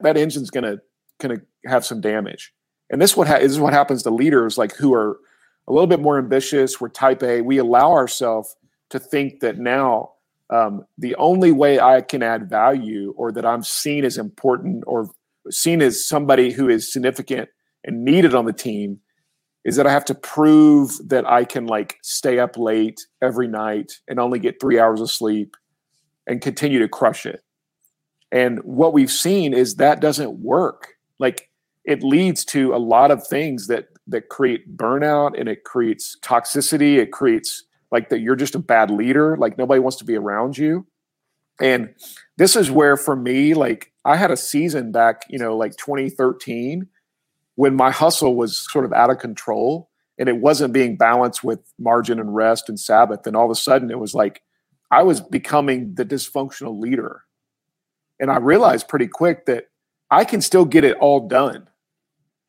that 0.00 0.16
engine's 0.16 0.50
going 0.50 0.64
to 0.64 0.80
going 1.20 1.38
to 1.38 1.46
have 1.66 1.84
some 1.84 2.00
damage 2.00 2.52
and 2.92 3.00
this 3.00 3.16
what 3.16 3.26
ha- 3.26 3.38
this 3.38 3.50
is 3.50 3.60
what 3.60 3.72
happens 3.72 4.04
to 4.04 4.10
leaders 4.10 4.56
like 4.56 4.76
who 4.76 4.94
are 4.94 5.18
a 5.68 5.72
little 5.72 5.86
bit 5.86 6.00
more 6.00 6.18
ambitious. 6.18 6.80
We're 6.80 6.88
type 6.88 7.22
a. 7.22 7.40
We 7.40 7.58
allow 7.58 7.92
ourselves 7.92 8.56
to 8.90 8.98
think 8.98 9.40
that 9.40 9.58
now 9.58 10.12
um, 10.50 10.84
the 10.98 11.14
only 11.16 11.50
way 11.50 11.80
i 11.80 12.00
can 12.02 12.22
add 12.22 12.50
value 12.50 13.14
or 13.16 13.32
that 13.32 13.46
i'm 13.46 13.62
seen 13.62 14.04
as 14.04 14.18
important 14.18 14.84
or 14.86 15.10
seen 15.50 15.80
as 15.82 16.06
somebody 16.06 16.52
who 16.52 16.68
is 16.68 16.92
significant 16.92 17.48
and 17.84 18.04
needed 18.04 18.34
on 18.34 18.44
the 18.44 18.52
team 18.52 19.00
is 19.64 19.76
that 19.76 19.86
i 19.86 19.90
have 19.90 20.04
to 20.04 20.14
prove 20.14 20.92
that 21.08 21.26
i 21.26 21.42
can 21.44 21.66
like 21.66 21.96
stay 22.02 22.38
up 22.38 22.58
late 22.58 23.00
every 23.22 23.48
night 23.48 23.92
and 24.08 24.20
only 24.20 24.38
get 24.38 24.60
three 24.60 24.78
hours 24.78 25.00
of 25.00 25.10
sleep 25.10 25.56
and 26.26 26.40
continue 26.40 26.78
to 26.78 26.88
crush 26.88 27.26
it. 27.26 27.42
And 28.30 28.60
what 28.60 28.92
we've 28.92 29.10
seen 29.10 29.52
is 29.52 29.76
that 29.76 30.00
doesn't 30.00 30.38
work. 30.38 30.94
Like 31.18 31.50
it 31.84 32.02
leads 32.02 32.44
to 32.46 32.74
a 32.74 32.78
lot 32.78 33.10
of 33.10 33.26
things 33.26 33.66
that 33.66 33.88
that 34.06 34.28
create 34.28 34.76
burnout 34.76 35.38
and 35.38 35.48
it 35.48 35.64
creates 35.64 36.16
toxicity. 36.22 36.96
It 36.96 37.12
creates 37.12 37.64
like 37.90 38.08
that 38.08 38.20
you're 38.20 38.36
just 38.36 38.54
a 38.54 38.58
bad 38.58 38.90
leader 38.90 39.36
like 39.36 39.58
nobody 39.58 39.78
wants 39.78 39.96
to 39.98 40.04
be 40.04 40.16
around 40.16 40.58
you. 40.58 40.86
And 41.60 41.94
this 42.38 42.56
is 42.56 42.70
where 42.70 42.96
for 42.96 43.14
me 43.14 43.54
like 43.54 43.92
i 44.04 44.16
had 44.16 44.30
a 44.30 44.36
season 44.36 44.90
back 44.90 45.22
you 45.28 45.38
know 45.38 45.56
like 45.56 45.76
2013 45.76 46.88
when 47.54 47.76
my 47.76 47.90
hustle 47.90 48.34
was 48.34 48.58
sort 48.70 48.84
of 48.84 48.92
out 48.92 49.10
of 49.10 49.18
control 49.18 49.90
and 50.18 50.28
it 50.28 50.38
wasn't 50.38 50.72
being 50.72 50.96
balanced 50.96 51.44
with 51.44 51.60
margin 51.78 52.18
and 52.18 52.34
rest 52.34 52.68
and 52.68 52.78
sabbath. 52.80 53.26
And 53.26 53.36
all 53.36 53.44
of 53.44 53.50
a 53.50 53.54
sudden 53.54 53.90
it 53.90 53.98
was 53.98 54.14
like 54.14 54.42
i 54.90 55.02
was 55.02 55.20
becoming 55.20 55.94
the 55.94 56.04
dysfunctional 56.04 56.80
leader. 56.80 57.22
And 58.18 58.30
i 58.30 58.38
realized 58.38 58.88
pretty 58.88 59.08
quick 59.08 59.46
that 59.46 59.66
i 60.10 60.24
can 60.24 60.40
still 60.40 60.64
get 60.64 60.84
it 60.84 60.96
all 60.98 61.28
done 61.28 61.68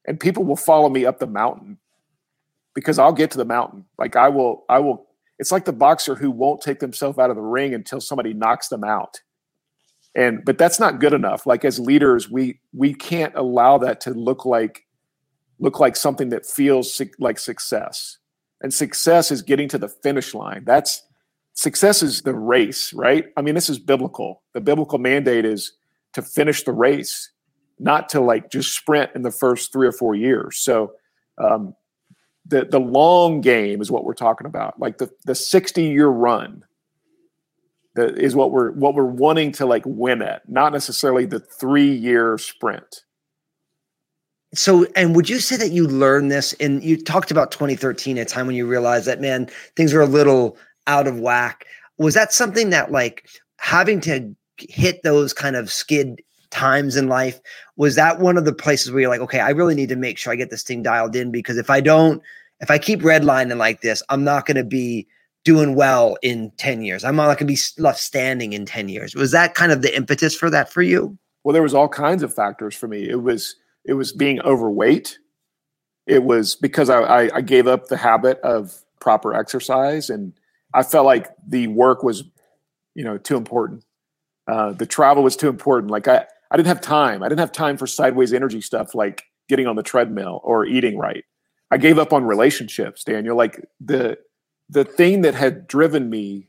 and 0.08 0.20
people 0.20 0.44
will 0.46 0.56
follow 0.58 0.90
me 0.90 1.06
up 1.06 1.20
the 1.20 1.28
mountain 1.28 1.80
because 2.76 3.00
I'll 3.00 3.14
get 3.14 3.32
to 3.32 3.38
the 3.40 3.46
mountain. 3.46 3.86
Like 4.00 4.16
I 4.16 4.30
will, 4.30 4.66
I 4.70 4.80
will. 4.80 5.08
It's 5.40 5.52
like 5.52 5.66
the 5.66 5.74
boxer 5.74 6.16
who 6.16 6.32
won't 6.32 6.62
take 6.62 6.80
themselves 6.80 7.20
out 7.20 7.30
of 7.32 7.38
the 7.38 7.42
ring 7.44 7.74
until 7.74 8.02
somebody 8.02 8.34
knocks 8.34 8.70
them 8.70 8.84
out. 8.84 9.18
and 10.16 10.44
but 10.46 10.58
that's 10.58 10.80
not 10.80 11.00
good 11.00 11.14
enough 11.14 11.46
like 11.46 11.64
as 11.66 11.80
leaders 11.80 12.30
we 12.30 12.60
we 12.74 12.94
can't 12.94 13.34
allow 13.36 13.78
that 13.78 14.02
to 14.02 14.12
look 14.12 14.46
like 14.46 14.86
look 15.60 15.80
like 15.80 15.96
something 15.96 16.30
that 16.30 16.46
feels 16.46 17.02
like 17.20 17.40
success 17.40 18.18
and 18.62 18.74
success 18.74 19.32
is 19.32 19.42
getting 19.42 19.70
to 19.70 19.78
the 19.78 19.90
finish 19.90 20.34
line 20.34 20.64
that's 20.66 21.04
success 21.56 22.04
is 22.04 22.24
the 22.24 22.36
race 22.36 22.94
right 22.94 23.28
i 23.38 23.42
mean 23.44 23.56
this 23.56 23.70
is 23.70 23.80
biblical 23.80 24.44
the 24.54 24.62
biblical 24.62 25.00
mandate 25.00 25.46
is 25.46 25.74
to 26.14 26.22
finish 26.24 26.64
the 26.64 26.74
race 26.74 27.32
not 27.80 28.10
to 28.10 28.22
like 28.22 28.52
just 28.52 28.76
sprint 28.76 29.12
in 29.16 29.24
the 29.24 29.32
first 29.32 29.72
three 29.74 29.88
or 29.88 29.92
four 29.92 30.16
years 30.16 30.58
so 30.58 30.94
um, 31.38 31.76
the 32.46 32.66
the 32.66 32.80
long 32.80 33.42
game 33.42 33.82
is 33.82 33.92
what 33.92 34.06
we're 34.06 34.14
talking 34.14 34.48
about 34.48 34.80
like 34.80 34.98
the 34.98 35.10
the 35.26 35.36
60 35.36 35.84
year 35.84 36.08
run 36.08 36.64
that 37.96 38.18
is 38.18 38.36
what 38.36 38.52
we're 38.52 38.72
what 38.72 38.96
we're 38.96 39.06
wanting 39.06 39.52
to 39.52 39.66
like 39.66 39.84
win 39.86 40.22
at 40.22 40.48
not 40.50 40.74
necessarily 40.74 41.26
the 41.26 41.40
three 41.40 41.92
year 41.92 42.38
sprint 42.38 43.04
So, 44.56 44.86
and 44.96 45.16
would 45.16 45.30
you 45.30 45.40
say 45.40 45.58
that 45.58 45.72
you 45.72 45.88
learned 45.88 46.32
this? 46.32 46.54
And 46.60 46.84
you 46.84 47.02
talked 47.02 47.32
about 47.32 47.52
2013, 47.52 48.18
a 48.18 48.26
time 48.26 48.46
when 48.48 48.56
you 48.56 48.68
realized 48.68 49.08
that, 49.08 49.20
man, 49.20 49.48
things 49.76 49.94
were 49.94 50.02
a 50.02 50.06
little 50.06 50.58
out 50.86 51.08
of 51.08 51.20
whack. 51.20 51.66
Was 51.98 52.14
that 52.14 52.34
something 52.34 52.70
that, 52.70 52.92
like, 52.92 53.28
having 53.58 54.00
to 54.02 54.36
hit 54.58 55.02
those 55.04 55.34
kind 55.34 55.56
of 55.56 55.72
skid 55.72 56.22
times 56.54 56.96
in 56.96 57.08
life, 57.08 57.40
was 57.76 57.96
that 57.96 58.20
one 58.20 58.38
of 58.38 58.46
the 58.46 58.54
places 58.54 58.92
where 58.92 59.02
you're 59.02 59.10
like, 59.10 59.22
okay, 59.22 59.40
I 59.40 59.50
really 59.50 59.76
need 59.76 59.90
to 59.90 59.96
make 59.96 60.18
sure 60.18 60.32
I 60.32 60.38
get 60.38 60.50
this 60.50 60.64
thing 60.64 60.84
dialed 60.84 61.16
in 61.16 61.32
because 61.32 61.58
if 61.58 61.70
I 61.70 61.82
don't, 61.82 62.22
if 62.62 62.72
I 62.72 62.78
keep 62.78 63.02
redlining 63.02 63.58
like 63.58 63.82
this, 63.82 64.02
I'm 64.10 64.24
not 64.24 64.46
going 64.46 64.58
to 64.58 64.64
be 64.64 65.08
doing 65.44 65.76
well 65.76 66.16
in 66.22 66.52
10 66.58 66.84
years. 66.84 67.04
I'm 67.04 67.18
not 67.18 67.26
going 67.26 67.38
to 67.40 67.46
be 67.46 67.60
left 67.78 68.00
standing 68.00 68.54
in 68.54 68.66
10 68.66 68.88
years. 68.88 69.14
Was 69.14 69.32
that 69.32 69.56
kind 69.56 69.74
of 69.74 69.82
the 69.82 69.94
impetus 69.94 70.34
for 70.34 70.50
that 70.50 70.72
for 70.72 70.82
you? 70.82 71.18
well 71.44 71.54
there 71.54 71.64
was 71.64 71.74
all 71.74 71.88
kinds 71.88 72.24
of 72.24 72.34
factors 72.34 72.76
for 72.76 72.88
me 72.88 73.08
it 73.08 73.22
was 73.22 73.56
it 73.86 73.94
was 73.94 74.12
being 74.12 74.42
overweight 74.42 75.20
it 76.06 76.24
was 76.24 76.56
because 76.56 76.90
I, 76.90 77.30
I, 77.34 77.40
gave 77.40 77.66
up 77.66 77.88
the 77.88 77.96
habit 77.96 78.38
of 78.42 78.84
proper 79.00 79.34
exercise 79.34 80.10
and 80.10 80.34
i 80.74 80.84
felt 80.84 81.06
like 81.06 81.30
the 81.48 81.68
work 81.68 82.04
was 82.04 82.24
you 82.96 83.04
know 83.04 83.18
too 83.18 83.38
important 83.38 83.84
uh, 84.48 84.74
the 84.74 84.86
travel 84.86 85.24
was 85.24 85.36
too 85.36 85.50
important 85.50 85.92
like 85.92 86.08
i 86.08 86.26
i 86.54 86.58
didn't 86.58 86.68
have 86.68 86.82
time 86.82 87.24
i 87.24 87.28
didn't 87.30 87.40
have 87.42 87.52
time 87.52 87.78
for 87.78 87.88
sideways 87.88 88.32
energy 88.34 88.62
stuff 88.62 88.96
like 88.96 89.24
getting 89.50 89.68
on 89.68 89.76
the 89.76 89.84
treadmill 89.84 90.40
or 90.44 90.66
eating 90.66 90.98
right 90.98 91.26
i 91.72 91.78
gave 91.78 92.00
up 92.00 92.14
on 92.14 92.24
relationships 92.24 93.04
daniel 93.04 93.36
like 93.36 93.60
the 93.82 94.18
the 94.70 94.86
thing 94.86 95.22
that 95.22 95.36
had 95.36 95.68
driven 95.68 96.10
me 96.10 96.48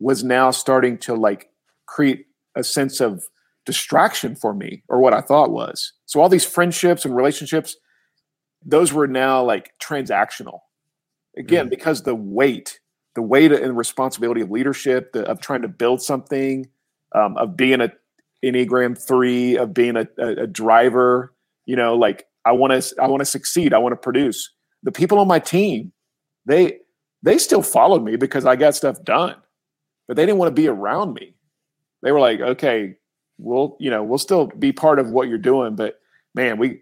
was 0.00 0.24
now 0.24 0.50
starting 0.50 0.98
to 0.98 1.14
like 1.14 1.50
create 1.86 2.26
a 2.56 2.64
sense 2.64 3.00
of 3.00 3.22
distraction 3.64 4.34
for 4.34 4.52
me 4.52 4.82
or 4.88 4.98
what 5.00 5.12
I 5.14 5.20
thought 5.20 5.52
was. 5.52 5.92
So 6.06 6.20
all 6.20 6.28
these 6.28 6.44
friendships 6.44 7.04
and 7.04 7.14
relationships, 7.14 7.76
those 8.64 8.92
were 8.92 9.06
now 9.06 9.44
like 9.44 9.72
transactional. 9.80 10.60
Again, 11.38 11.66
Mhm. 11.66 11.70
because 11.70 12.02
the 12.02 12.16
weight, 12.16 12.80
the 13.14 13.22
weight 13.22 13.52
and 13.52 13.76
responsibility 13.76 14.40
of 14.40 14.50
leadership, 14.50 15.12
the, 15.12 15.22
of 15.30 15.40
trying 15.40 15.62
to 15.62 15.68
build 15.68 16.02
something, 16.02 16.68
um, 17.14 17.36
of 17.36 17.56
being 17.56 17.80
a 17.80 17.92
Enneagram 18.44 18.98
three, 18.98 19.56
of 19.56 19.72
being 19.72 19.96
a, 19.96 20.08
a, 20.18 20.42
a 20.42 20.46
driver, 20.46 21.32
you 21.66 21.76
know, 21.76 21.96
like 21.96 22.26
I 22.44 22.52
want 22.52 22.82
to, 22.82 23.00
I 23.00 23.06
want 23.06 23.20
to 23.20 23.26
succeed. 23.26 23.72
I 23.72 23.78
want 23.78 23.92
to 23.92 23.96
produce. 23.96 24.50
The 24.82 24.92
people 24.92 25.18
on 25.18 25.28
my 25.28 25.38
team, 25.38 25.92
they, 26.44 26.78
they 27.22 27.38
still 27.38 27.62
followed 27.62 28.02
me 28.02 28.16
because 28.16 28.44
I 28.44 28.56
got 28.56 28.74
stuff 28.74 29.02
done, 29.04 29.36
but 30.08 30.16
they 30.16 30.26
didn't 30.26 30.38
want 30.38 30.54
to 30.54 30.60
be 30.60 30.66
around 30.66 31.14
me. 31.14 31.34
They 32.02 32.10
were 32.10 32.18
like, 32.18 32.40
okay, 32.40 32.96
we'll 33.42 33.76
you 33.78 33.90
know 33.90 34.02
we'll 34.02 34.18
still 34.18 34.46
be 34.46 34.72
part 34.72 34.98
of 34.98 35.10
what 35.10 35.28
you're 35.28 35.38
doing 35.38 35.74
but 35.74 36.00
man 36.34 36.58
we 36.58 36.80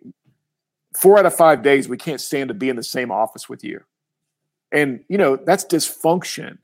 four 0.96 1.18
out 1.18 1.26
of 1.26 1.34
five 1.34 1.62
days 1.62 1.88
we 1.88 1.96
can't 1.96 2.20
stand 2.20 2.48
to 2.48 2.54
be 2.54 2.68
in 2.68 2.76
the 2.76 2.82
same 2.82 3.10
office 3.10 3.48
with 3.48 3.64
you 3.64 3.82
and 4.72 5.02
you 5.08 5.16
know 5.16 5.36
that's 5.36 5.64
dysfunction 5.64 6.58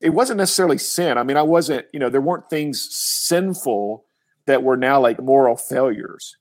it 0.00 0.10
wasn't 0.10 0.38
necessarily 0.38 0.78
sin. 0.78 1.18
I 1.18 1.22
mean 1.22 1.36
i 1.36 1.42
wasn't 1.42 1.86
you 1.92 2.00
know 2.00 2.08
there 2.08 2.20
weren't 2.20 2.50
things 2.50 2.88
sinful 2.90 4.04
that 4.46 4.62
were 4.62 4.76
now 4.76 5.00
like 5.00 5.20
moral 5.22 5.56
failures. 5.56 6.36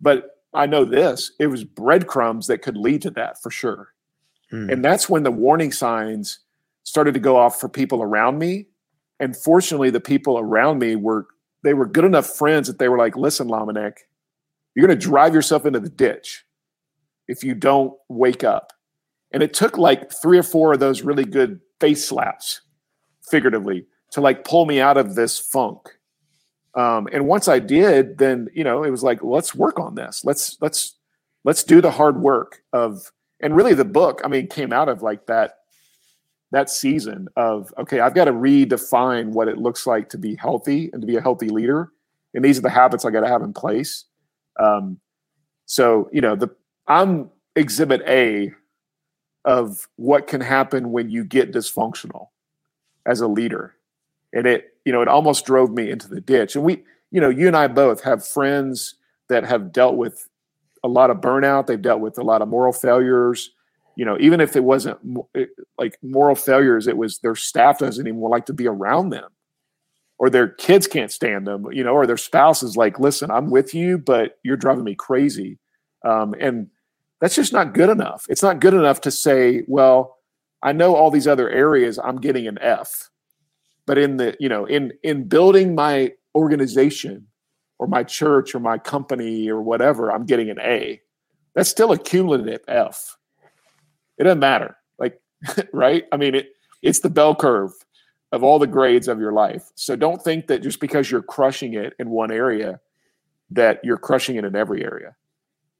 But 0.00 0.30
i 0.54 0.66
know 0.66 0.84
this 0.84 1.32
it 1.38 1.46
was 1.46 1.64
breadcrumbs 1.64 2.46
that 2.46 2.62
could 2.62 2.76
lead 2.76 3.02
to 3.02 3.10
that 3.10 3.40
for 3.42 3.50
sure. 3.50 3.88
Mm. 4.52 4.70
and 4.70 4.84
that's 4.84 5.08
when 5.08 5.22
the 5.22 5.30
warning 5.30 5.72
signs 5.72 6.40
started 6.84 7.14
to 7.14 7.20
go 7.20 7.36
off 7.36 7.58
for 7.58 7.68
people 7.68 8.02
around 8.02 8.38
me. 8.38 8.66
And 9.18 9.36
fortunately 9.36 9.90
the 9.90 10.00
people 10.00 10.38
around 10.38 10.78
me 10.78 10.96
were 10.96 11.26
they 11.62 11.74
were 11.74 11.86
good 11.86 12.04
enough 12.04 12.26
friends 12.26 12.66
that 12.66 12.78
they 12.78 12.88
were 12.88 12.98
like 12.98 13.16
listen 13.16 13.48
Lomenick, 13.48 13.98
you're 14.74 14.86
going 14.86 14.98
to 14.98 15.06
drive 15.06 15.34
yourself 15.34 15.64
into 15.64 15.80
the 15.80 15.88
ditch 15.88 16.44
if 17.28 17.44
you 17.44 17.54
don't 17.54 17.94
wake 18.08 18.44
up. 18.44 18.72
And 19.32 19.42
it 19.42 19.54
took 19.54 19.78
like 19.78 20.12
three 20.12 20.38
or 20.38 20.42
four 20.42 20.74
of 20.74 20.80
those 20.80 21.02
really 21.02 21.24
good 21.24 21.60
face 21.80 22.06
slaps 22.06 22.60
figuratively 23.30 23.86
to 24.12 24.20
like 24.20 24.44
pull 24.44 24.66
me 24.66 24.80
out 24.80 24.96
of 24.96 25.14
this 25.14 25.38
funk. 25.38 25.78
Um, 26.74 27.06
and 27.12 27.26
once 27.26 27.48
i 27.48 27.58
did 27.58 28.16
then 28.16 28.48
you 28.54 28.64
know 28.64 28.82
it 28.82 28.90
was 28.90 29.02
like 29.02 29.22
let's 29.22 29.54
work 29.54 29.78
on 29.78 29.94
this. 29.94 30.24
Let's 30.24 30.56
let's 30.60 30.96
let's 31.44 31.64
do 31.64 31.80
the 31.80 31.90
hard 31.90 32.20
work 32.20 32.62
of 32.72 33.12
and 33.40 33.56
really 33.56 33.74
the 33.74 33.84
book 33.84 34.20
i 34.24 34.28
mean 34.28 34.46
came 34.46 34.72
out 34.72 34.88
of 34.88 35.02
like 35.02 35.26
that 35.26 35.56
that 36.52 36.70
season 36.70 37.28
of 37.36 37.74
okay 37.78 38.00
i've 38.00 38.14
got 38.14 38.26
to 38.26 38.32
redefine 38.32 39.28
what 39.28 39.48
it 39.48 39.58
looks 39.58 39.86
like 39.86 40.08
to 40.10 40.18
be 40.18 40.36
healthy 40.36 40.90
and 40.92 41.02
to 41.02 41.06
be 41.06 41.16
a 41.16 41.20
healthy 41.20 41.48
leader. 41.48 41.90
And 42.34 42.44
these 42.44 42.58
are 42.58 42.62
the 42.62 42.70
habits 42.70 43.04
i 43.04 43.10
got 43.10 43.20
to 43.20 43.28
have 43.28 43.42
in 43.42 43.52
place. 43.52 44.04
Um, 44.58 44.98
so 45.66 46.08
you 46.12 46.20
know 46.20 46.36
the 46.36 46.48
i'm 46.86 47.30
exhibit 47.56 48.02
a 48.06 48.52
of 49.44 49.88
what 49.96 50.26
can 50.26 50.40
happen 50.40 50.92
when 50.92 51.10
you 51.10 51.24
get 51.24 51.52
dysfunctional 51.52 52.28
as 53.06 53.20
a 53.20 53.28
leader. 53.28 53.74
And 54.32 54.46
it 54.46 54.74
you 54.84 54.92
know 54.92 55.02
it 55.02 55.08
almost 55.08 55.44
drove 55.44 55.70
me 55.70 55.90
into 55.90 56.08
the 56.08 56.20
ditch. 56.20 56.56
And 56.56 56.64
we 56.64 56.82
you 57.10 57.20
know 57.20 57.28
you 57.28 57.46
and 57.46 57.56
i 57.56 57.66
both 57.66 58.02
have 58.02 58.26
friends 58.26 58.94
that 59.28 59.44
have 59.44 59.72
dealt 59.72 59.96
with 59.96 60.28
a 60.84 60.88
lot 60.88 61.10
of 61.10 61.18
burnout. 61.18 61.66
They've 61.66 61.80
dealt 61.80 62.00
with 62.00 62.18
a 62.18 62.22
lot 62.22 62.42
of 62.42 62.48
moral 62.48 62.72
failures. 62.72 63.50
You 63.96 64.04
know 64.04 64.16
even 64.20 64.40
if 64.40 64.56
it 64.56 64.64
wasn't 64.64 64.98
like 65.78 65.98
moral 66.02 66.34
failures 66.34 66.86
it 66.86 66.96
was 66.96 67.18
their 67.18 67.34
staff 67.36 67.78
doesn't 67.78 68.06
even 68.06 68.20
like 68.20 68.46
to 68.46 68.54
be 68.54 68.66
around 68.66 69.10
them. 69.10 69.30
Or 70.18 70.30
their 70.30 70.48
kids 70.48 70.86
can't 70.86 71.12
stand 71.12 71.46
them 71.46 71.66
you 71.72 71.84
know 71.84 71.92
or 71.92 72.06
their 72.06 72.16
spouse 72.16 72.62
is 72.62 72.76
like 72.76 72.98
listen 72.98 73.30
i'm 73.30 73.50
with 73.50 73.74
you 73.74 73.98
but 73.98 74.38
you're 74.42 74.56
driving 74.56 74.84
me 74.84 74.94
crazy. 74.94 75.58
Um, 76.04 76.34
and 76.40 76.68
that's 77.20 77.36
just 77.36 77.52
not 77.52 77.74
good 77.74 77.88
enough. 77.88 78.26
It's 78.28 78.42
not 78.42 78.58
good 78.58 78.74
enough 78.74 79.02
to 79.02 79.10
say 79.10 79.62
well 79.68 80.16
i 80.62 80.72
know 80.72 80.94
all 80.94 81.10
these 81.10 81.26
other 81.26 81.48
areas 81.50 81.98
i'm 82.02 82.16
getting 82.16 82.46
an 82.46 82.58
f. 82.60 83.10
But 83.86 83.98
in 83.98 84.16
the 84.16 84.36
you 84.38 84.48
know 84.48 84.64
in 84.64 84.92
in 85.02 85.28
building 85.28 85.74
my 85.74 86.12
organization 86.34 87.26
or 87.78 87.86
my 87.86 88.04
church 88.04 88.54
or 88.54 88.60
my 88.60 88.78
company 88.78 89.48
or 89.48 89.62
whatever 89.62 90.10
i'm 90.10 90.26
getting 90.26 90.50
an 90.50 90.60
a. 90.60 91.00
That's 91.54 91.68
still 91.68 91.92
a 91.92 91.98
cumulative 91.98 92.60
f. 92.68 93.16
It 94.18 94.24
doesn't 94.24 94.38
matter. 94.38 94.76
Like 94.98 95.20
right? 95.72 96.04
I 96.12 96.16
mean 96.16 96.34
it 96.34 96.50
it's 96.82 97.00
the 97.00 97.10
bell 97.10 97.34
curve 97.34 97.72
of 98.32 98.42
all 98.42 98.58
the 98.58 98.66
grades 98.66 99.08
of 99.08 99.20
your 99.20 99.32
life. 99.32 99.70
So 99.74 99.94
don't 99.94 100.22
think 100.22 100.46
that 100.46 100.62
just 100.62 100.80
because 100.80 101.10
you're 101.10 101.22
crushing 101.22 101.74
it 101.74 101.92
in 101.98 102.08
one 102.08 102.32
area 102.32 102.80
that 103.50 103.80
you're 103.84 103.98
crushing 103.98 104.36
it 104.36 104.44
in 104.44 104.56
every 104.56 104.82
area 104.82 105.14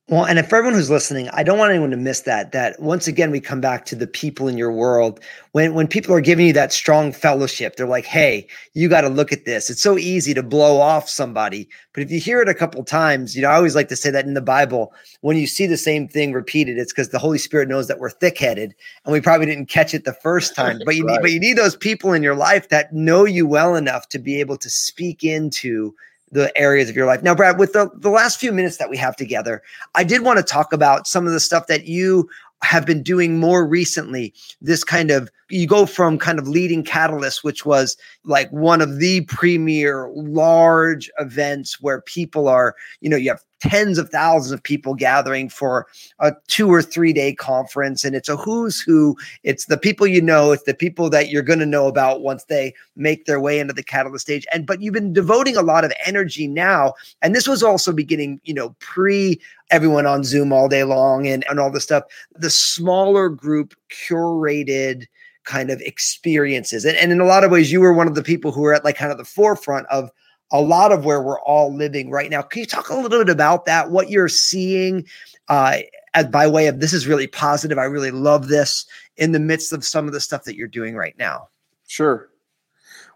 Well, 0.08 0.24
and 0.24 0.36
for 0.48 0.56
everyone 0.56 0.74
who's 0.74 0.90
listening, 0.90 1.28
I 1.28 1.44
don't 1.44 1.58
want 1.58 1.70
anyone 1.70 1.92
to 1.92 1.96
miss 1.96 2.22
that. 2.22 2.50
That 2.50 2.78
once 2.82 3.06
again, 3.06 3.30
we 3.30 3.38
come 3.38 3.60
back 3.60 3.84
to 3.86 3.94
the 3.94 4.08
people 4.08 4.48
in 4.48 4.58
your 4.58 4.72
world. 4.72 5.20
When 5.52 5.74
when 5.74 5.86
people 5.86 6.12
are 6.12 6.20
giving 6.20 6.48
you 6.48 6.52
that 6.54 6.72
strong 6.72 7.12
fellowship, 7.12 7.76
they're 7.76 7.86
like, 7.86 8.04
"Hey, 8.04 8.48
you 8.74 8.88
got 8.88 9.02
to 9.02 9.08
look 9.08 9.32
at 9.32 9.44
this." 9.44 9.70
It's 9.70 9.80
so 9.80 9.96
easy 9.96 10.34
to 10.34 10.42
blow 10.42 10.80
off 10.80 11.08
somebody, 11.08 11.68
but 11.94 12.02
if 12.02 12.10
you 12.10 12.18
hear 12.18 12.42
it 12.42 12.48
a 12.48 12.54
couple 12.54 12.82
times, 12.82 13.36
you 13.36 13.42
know, 13.42 13.48
I 13.48 13.54
always 13.54 13.76
like 13.76 13.88
to 13.88 13.96
say 13.96 14.10
that 14.10 14.26
in 14.26 14.34
the 14.34 14.40
Bible, 14.40 14.92
when 15.20 15.36
you 15.36 15.46
see 15.46 15.66
the 15.66 15.76
same 15.76 16.08
thing 16.08 16.32
repeated, 16.32 16.78
it's 16.78 16.92
because 16.92 17.10
the 17.10 17.20
Holy 17.20 17.38
Spirit 17.38 17.68
knows 17.68 17.86
that 17.86 18.00
we're 18.00 18.10
thick-headed, 18.10 18.74
and 19.04 19.12
we 19.12 19.20
probably 19.20 19.46
didn't 19.46 19.66
catch 19.66 19.94
it 19.94 20.04
the 20.04 20.14
first 20.14 20.56
time. 20.56 20.80
But 20.84 20.96
you 20.96 21.06
need, 21.06 21.20
but 21.22 21.30
you 21.30 21.38
need 21.38 21.56
those 21.56 21.76
people 21.76 22.12
in 22.12 22.24
your 22.24 22.36
life 22.36 22.70
that 22.70 22.92
know 22.92 23.24
you 23.24 23.46
well 23.46 23.76
enough 23.76 24.08
to 24.08 24.18
be 24.18 24.40
able 24.40 24.56
to 24.56 24.68
speak 24.68 25.22
into 25.22 25.94
the 26.32 26.50
areas 26.58 26.88
of 26.88 26.96
your 26.96 27.06
life. 27.06 27.22
Now, 27.22 27.34
Brad, 27.34 27.58
with 27.58 27.74
the, 27.74 27.90
the 27.94 28.10
last 28.10 28.40
few 28.40 28.52
minutes 28.52 28.78
that 28.78 28.90
we 28.90 28.96
have 28.96 29.14
together, 29.16 29.62
I 29.94 30.02
did 30.02 30.22
want 30.22 30.38
to 30.38 30.42
talk 30.42 30.72
about 30.72 31.06
some 31.06 31.26
of 31.26 31.32
the 31.32 31.40
stuff 31.40 31.66
that 31.68 31.84
you 31.84 32.28
have 32.62 32.86
been 32.86 33.02
doing 33.02 33.38
more 33.38 33.66
recently. 33.66 34.32
This 34.60 34.84
kind 34.84 35.10
of, 35.10 35.30
you 35.50 35.66
go 35.66 35.84
from 35.84 36.18
kind 36.18 36.38
of 36.38 36.48
leading 36.48 36.82
Catalyst, 36.84 37.44
which 37.44 37.66
was 37.66 37.96
like 38.24 38.50
one 38.50 38.80
of 38.80 38.98
the 38.98 39.22
premier 39.22 40.10
large 40.14 41.10
events 41.18 41.80
where 41.80 42.00
people 42.02 42.48
are, 42.48 42.74
you 43.00 43.10
know, 43.10 43.16
you 43.16 43.30
have 43.30 43.42
tens 43.62 43.96
of 43.96 44.10
thousands 44.10 44.50
of 44.50 44.60
people 44.60 44.94
gathering 44.94 45.48
for 45.48 45.86
a 46.18 46.32
two 46.48 46.68
or 46.68 46.82
three 46.82 47.12
day 47.12 47.32
conference. 47.32 48.04
And 48.04 48.16
it's 48.16 48.28
a 48.28 48.36
who's 48.36 48.80
who. 48.80 49.16
It's 49.44 49.66
the 49.66 49.78
people 49.78 50.06
you 50.06 50.20
know, 50.20 50.50
it's 50.50 50.64
the 50.64 50.74
people 50.74 51.08
that 51.10 51.30
you're 51.30 51.42
going 51.42 51.60
to 51.60 51.66
know 51.66 51.86
about 51.86 52.22
once 52.22 52.44
they 52.44 52.74
make 52.96 53.24
their 53.24 53.40
way 53.40 53.60
into 53.60 53.72
the 53.72 53.84
catalyst 53.84 54.26
stage. 54.26 54.44
And 54.52 54.66
but 54.66 54.82
you've 54.82 54.94
been 54.94 55.12
devoting 55.12 55.56
a 55.56 55.62
lot 55.62 55.84
of 55.84 55.92
energy 56.04 56.48
now. 56.48 56.94
And 57.22 57.36
this 57.36 57.46
was 57.46 57.62
also 57.62 57.92
beginning, 57.92 58.40
you 58.42 58.52
know, 58.52 58.74
pre 58.80 59.40
everyone 59.70 60.06
on 60.06 60.24
Zoom 60.24 60.52
all 60.52 60.68
day 60.68 60.82
long 60.82 61.28
and, 61.28 61.44
and 61.48 61.60
all 61.60 61.70
this 61.70 61.84
stuff. 61.84 62.02
The 62.34 62.50
smaller 62.50 63.28
group 63.28 63.74
curated 63.90 65.06
kind 65.44 65.70
of 65.70 65.80
experiences. 65.82 66.84
And, 66.84 66.96
and 66.96 67.12
in 67.12 67.20
a 67.20 67.26
lot 67.26 67.44
of 67.44 67.52
ways, 67.52 67.70
you 67.70 67.80
were 67.80 67.92
one 67.92 68.08
of 68.08 68.16
the 68.16 68.22
people 68.22 68.50
who 68.50 68.62
were 68.62 68.74
at 68.74 68.84
like 68.84 68.96
kind 68.96 69.12
of 69.12 69.18
the 69.18 69.24
forefront 69.24 69.86
of 69.86 70.10
a 70.52 70.60
lot 70.60 70.92
of 70.92 71.04
where 71.04 71.22
we're 71.22 71.40
all 71.40 71.74
living 71.74 72.10
right 72.10 72.30
now. 72.30 72.42
Can 72.42 72.60
you 72.60 72.66
talk 72.66 72.90
a 72.90 72.94
little 72.94 73.08
bit 73.08 73.28
about 73.28 73.64
that? 73.64 73.90
What 73.90 74.10
you're 74.10 74.28
seeing 74.28 75.06
uh, 75.48 75.78
as 76.14 76.26
by 76.26 76.46
way 76.46 76.66
of 76.66 76.80
this 76.80 76.92
is 76.92 77.06
really 77.06 77.26
positive. 77.26 77.78
I 77.78 77.84
really 77.84 78.10
love 78.10 78.48
this 78.48 78.86
in 79.16 79.32
the 79.32 79.40
midst 79.40 79.72
of 79.72 79.84
some 79.84 80.06
of 80.06 80.12
the 80.12 80.20
stuff 80.20 80.44
that 80.44 80.56
you're 80.56 80.68
doing 80.68 80.94
right 80.94 81.16
now. 81.18 81.48
Sure. 81.88 82.28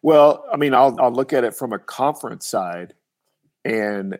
Well, 0.02 0.44
I 0.52 0.56
mean, 0.56 0.74
I'll 0.74 0.96
I'll 1.00 1.12
look 1.12 1.32
at 1.32 1.44
it 1.44 1.54
from 1.54 1.72
a 1.72 1.78
conference 1.78 2.46
side, 2.46 2.94
and 3.64 4.18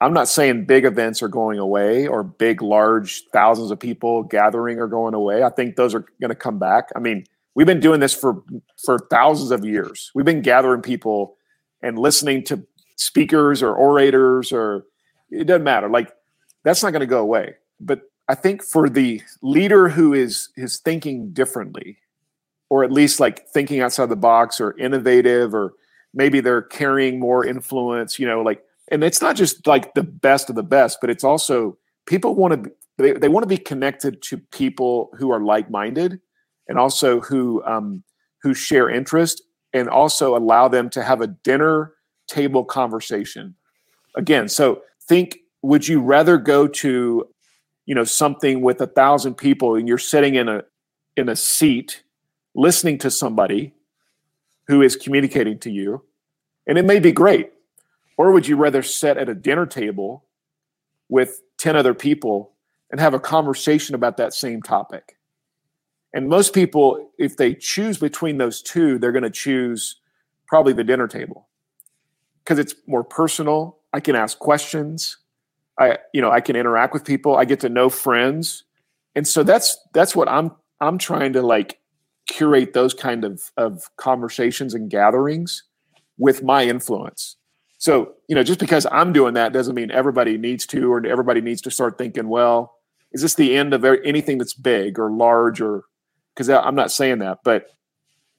I'm 0.00 0.12
not 0.12 0.28
saying 0.28 0.66
big 0.66 0.84
events 0.84 1.22
are 1.22 1.28
going 1.28 1.58
away 1.58 2.06
or 2.06 2.22
big, 2.24 2.60
large, 2.60 3.22
thousands 3.32 3.70
of 3.70 3.78
people 3.78 4.24
gathering 4.24 4.78
are 4.80 4.88
going 4.88 5.14
away. 5.14 5.44
I 5.44 5.48
think 5.48 5.76
those 5.76 5.94
are 5.94 6.04
going 6.20 6.30
to 6.30 6.34
come 6.34 6.58
back. 6.58 6.90
I 6.96 6.98
mean, 6.98 7.24
we've 7.54 7.66
been 7.66 7.80
doing 7.80 8.00
this 8.00 8.14
for 8.14 8.42
for 8.84 8.98
thousands 9.10 9.52
of 9.52 9.64
years. 9.64 10.10
We've 10.14 10.26
been 10.26 10.42
gathering 10.42 10.82
people 10.82 11.36
and 11.82 11.98
listening 11.98 12.44
to 12.44 12.64
speakers 12.96 13.62
or 13.62 13.74
orators 13.74 14.52
or 14.52 14.84
it 15.30 15.46
doesn't 15.46 15.64
matter. 15.64 15.88
Like 15.88 16.12
that's 16.64 16.82
not 16.82 16.90
going 16.90 17.00
to 17.00 17.06
go 17.06 17.20
away. 17.20 17.54
But 17.80 18.02
I 18.28 18.34
think 18.34 18.62
for 18.62 18.88
the 18.88 19.20
leader 19.42 19.88
who 19.88 20.14
is 20.14 20.48
is 20.56 20.78
thinking 20.78 21.32
differently, 21.32 21.98
or 22.70 22.84
at 22.84 22.92
least 22.92 23.20
like 23.20 23.48
thinking 23.48 23.80
outside 23.80 24.08
the 24.08 24.16
box 24.16 24.60
or 24.60 24.78
innovative, 24.78 25.54
or 25.54 25.74
maybe 26.14 26.40
they're 26.40 26.62
carrying 26.62 27.18
more 27.18 27.44
influence, 27.44 28.18
you 28.18 28.26
know, 28.26 28.42
like 28.42 28.62
and 28.90 29.02
it's 29.02 29.20
not 29.20 29.36
just 29.36 29.66
like 29.66 29.94
the 29.94 30.02
best 30.02 30.50
of 30.50 30.56
the 30.56 30.62
best, 30.62 30.98
but 31.00 31.10
it's 31.10 31.24
also 31.24 31.76
people 32.06 32.34
want 32.34 32.64
to 32.64 32.72
they, 32.98 33.12
they 33.12 33.28
want 33.28 33.42
to 33.42 33.48
be 33.48 33.58
connected 33.58 34.22
to 34.22 34.38
people 34.38 35.10
who 35.18 35.32
are 35.32 35.40
like-minded 35.40 36.20
and 36.68 36.78
also 36.78 37.20
who 37.20 37.64
um, 37.64 38.02
who 38.42 38.54
share 38.54 38.88
interest 38.88 39.42
and 39.72 39.88
also 39.88 40.36
allow 40.36 40.68
them 40.68 40.90
to 40.90 41.02
have 41.02 41.20
a 41.20 41.26
dinner 41.26 41.94
table 42.26 42.64
conversation. 42.64 43.54
Again 44.16 44.48
so 44.48 44.82
think 45.02 45.38
would 45.62 45.86
you 45.86 46.00
rather 46.00 46.38
go 46.38 46.66
to 46.66 47.28
you 47.86 47.94
know 47.94 48.04
something 48.04 48.60
with 48.60 48.80
a 48.80 48.86
thousand 48.86 49.34
people 49.34 49.74
and 49.74 49.88
you're 49.88 49.98
sitting 49.98 50.34
in 50.34 50.48
a 50.48 50.62
in 51.16 51.28
a 51.28 51.36
seat 51.36 52.02
listening 52.54 52.98
to 52.98 53.10
somebody 53.10 53.74
who 54.68 54.82
is 54.82 54.96
communicating 54.96 55.58
to 55.58 55.70
you 55.70 56.02
and 56.66 56.78
it 56.78 56.84
may 56.84 56.98
be 56.98 57.12
great 57.12 57.52
or 58.16 58.32
would 58.32 58.46
you 58.46 58.56
rather 58.56 58.82
sit 58.82 59.16
at 59.16 59.28
a 59.28 59.34
dinner 59.34 59.66
table 59.66 60.24
with 61.08 61.42
10 61.58 61.76
other 61.76 61.94
people 61.94 62.52
and 62.90 63.00
have 63.00 63.14
a 63.14 63.20
conversation 63.20 63.94
about 63.94 64.16
that 64.16 64.32
same 64.32 64.62
topic 64.62 65.16
and 66.14 66.28
most 66.28 66.52
people, 66.52 67.10
if 67.18 67.36
they 67.36 67.54
choose 67.54 67.98
between 67.98 68.38
those 68.38 68.60
two, 68.60 68.98
they're 68.98 69.12
going 69.12 69.22
to 69.22 69.30
choose 69.30 69.96
probably 70.46 70.72
the 70.72 70.84
dinner 70.84 71.08
table 71.08 71.48
because 72.44 72.58
it's 72.58 72.74
more 72.86 73.02
personal. 73.02 73.78
I 73.92 74.00
can 74.00 74.14
ask 74.14 74.38
questions. 74.38 75.16
I, 75.78 75.98
you 76.12 76.20
know, 76.20 76.30
I 76.30 76.40
can 76.40 76.54
interact 76.54 76.92
with 76.92 77.04
people. 77.04 77.36
I 77.36 77.46
get 77.46 77.60
to 77.60 77.68
know 77.68 77.88
friends, 77.88 78.64
and 79.14 79.26
so 79.26 79.42
that's 79.42 79.78
that's 79.94 80.14
what 80.14 80.28
I'm 80.28 80.52
I'm 80.80 80.98
trying 80.98 81.32
to 81.32 81.42
like 81.42 81.78
curate 82.28 82.74
those 82.74 82.92
kind 82.92 83.24
of 83.24 83.50
of 83.56 83.84
conversations 83.96 84.74
and 84.74 84.90
gatherings 84.90 85.62
with 86.18 86.42
my 86.42 86.64
influence. 86.64 87.36
So 87.78 88.12
you 88.28 88.34
know, 88.34 88.42
just 88.42 88.60
because 88.60 88.86
I'm 88.92 89.14
doing 89.14 89.32
that 89.34 89.54
doesn't 89.54 89.74
mean 89.74 89.90
everybody 89.90 90.36
needs 90.36 90.66
to, 90.66 90.92
or 90.92 91.04
everybody 91.06 91.40
needs 91.40 91.62
to 91.62 91.70
start 91.70 91.96
thinking, 91.96 92.28
well, 92.28 92.74
is 93.12 93.22
this 93.22 93.34
the 93.34 93.56
end 93.56 93.72
of 93.72 93.82
anything 93.84 94.36
that's 94.36 94.54
big 94.54 94.98
or 94.98 95.10
large 95.10 95.62
or 95.62 95.84
because 96.34 96.48
I'm 96.48 96.74
not 96.74 96.90
saying 96.90 97.18
that, 97.18 97.38
but 97.44 97.66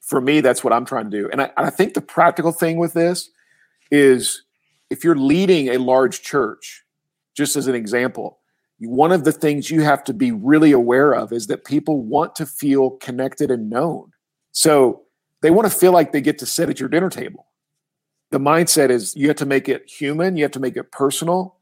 for 0.01 0.19
me, 0.19 0.41
that's 0.41 0.63
what 0.63 0.73
I'm 0.73 0.85
trying 0.85 1.09
to 1.09 1.17
do. 1.17 1.29
And 1.31 1.41
I, 1.41 1.51
I 1.55 1.69
think 1.69 1.93
the 1.93 2.01
practical 2.01 2.51
thing 2.51 2.77
with 2.77 2.93
this 2.93 3.29
is 3.91 4.43
if 4.89 5.03
you're 5.03 5.15
leading 5.15 5.69
a 5.69 5.77
large 5.77 6.21
church, 6.21 6.83
just 7.35 7.55
as 7.55 7.67
an 7.67 7.75
example, 7.75 8.39
one 8.79 9.11
of 9.11 9.23
the 9.23 9.31
things 9.31 9.71
you 9.71 9.81
have 9.81 10.03
to 10.03 10.13
be 10.13 10.31
really 10.31 10.71
aware 10.71 11.13
of 11.13 11.31
is 11.31 11.47
that 11.47 11.63
people 11.63 12.01
want 12.01 12.35
to 12.35 12.45
feel 12.45 12.91
connected 12.91 13.49
and 13.49 13.69
known. 13.69 14.11
So 14.51 15.03
they 15.41 15.51
want 15.51 15.71
to 15.71 15.77
feel 15.77 15.91
like 15.91 16.11
they 16.11 16.21
get 16.21 16.37
to 16.39 16.45
sit 16.45 16.69
at 16.69 16.79
your 16.79 16.89
dinner 16.89 17.09
table. 17.09 17.47
The 18.31 18.39
mindset 18.39 18.89
is 18.89 19.15
you 19.15 19.27
have 19.27 19.37
to 19.37 19.45
make 19.45 19.69
it 19.69 19.89
human, 19.89 20.35
you 20.35 20.43
have 20.43 20.51
to 20.51 20.59
make 20.59 20.75
it 20.75 20.91
personal. 20.91 21.57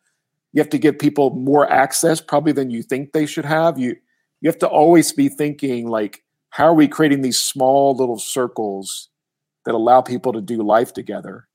You 0.53 0.61
have 0.61 0.69
to 0.71 0.77
give 0.77 0.99
people 0.99 1.29
more 1.31 1.69
access 1.71 2.19
probably 2.19 2.51
than 2.51 2.69
you 2.69 2.83
think 2.83 3.11
they 3.11 3.25
should 3.25 3.45
have. 3.45 3.79
You 3.79 3.95
you 4.41 4.49
have 4.49 4.59
to 4.59 4.67
always 4.67 5.11
be 5.11 5.29
thinking 5.29 5.87
like 5.87 6.23
how 6.49 6.65
are 6.65 6.73
we 6.73 6.87
creating 6.87 7.21
these 7.21 7.39
small 7.39 7.95
little 7.95 8.19
circles 8.19 9.09
that 9.65 9.73
allow 9.75 10.01
people 10.01 10.33
to 10.33 10.41
do 10.41 10.61
life 10.61 10.93
together? 10.93 11.47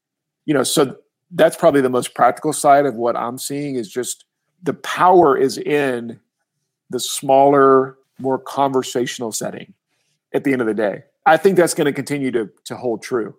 You 0.45 0.55
know 0.55 0.63
so 0.63 0.97
that's 1.33 1.57
probably 1.57 1.81
the 1.81 1.91
most 1.91 2.15
practical 2.15 2.53
side 2.53 2.87
of 2.87 2.95
what 2.95 3.17
i'm 3.17 3.37
seeing 3.37 3.75
is 3.75 3.91
just 3.91 4.27
the 4.63 4.75
power 4.75 5.37
is 5.37 5.59
in 5.59 6.21
the 6.91 7.01
smaller 7.01 7.97
more 8.19 8.39
conversational 8.39 9.33
setting 9.33 9.75
at 10.33 10.45
the 10.45 10.53
end 10.53 10.61
of 10.61 10.67
the 10.67 10.75
day. 10.75 11.03
I 11.25 11.37
think 11.37 11.57
that's 11.57 11.75
going 11.75 11.87
to 11.87 11.93
continue 11.93 12.31
to 12.33 12.51
to 12.65 12.77
hold 12.77 13.03
true. 13.03 13.35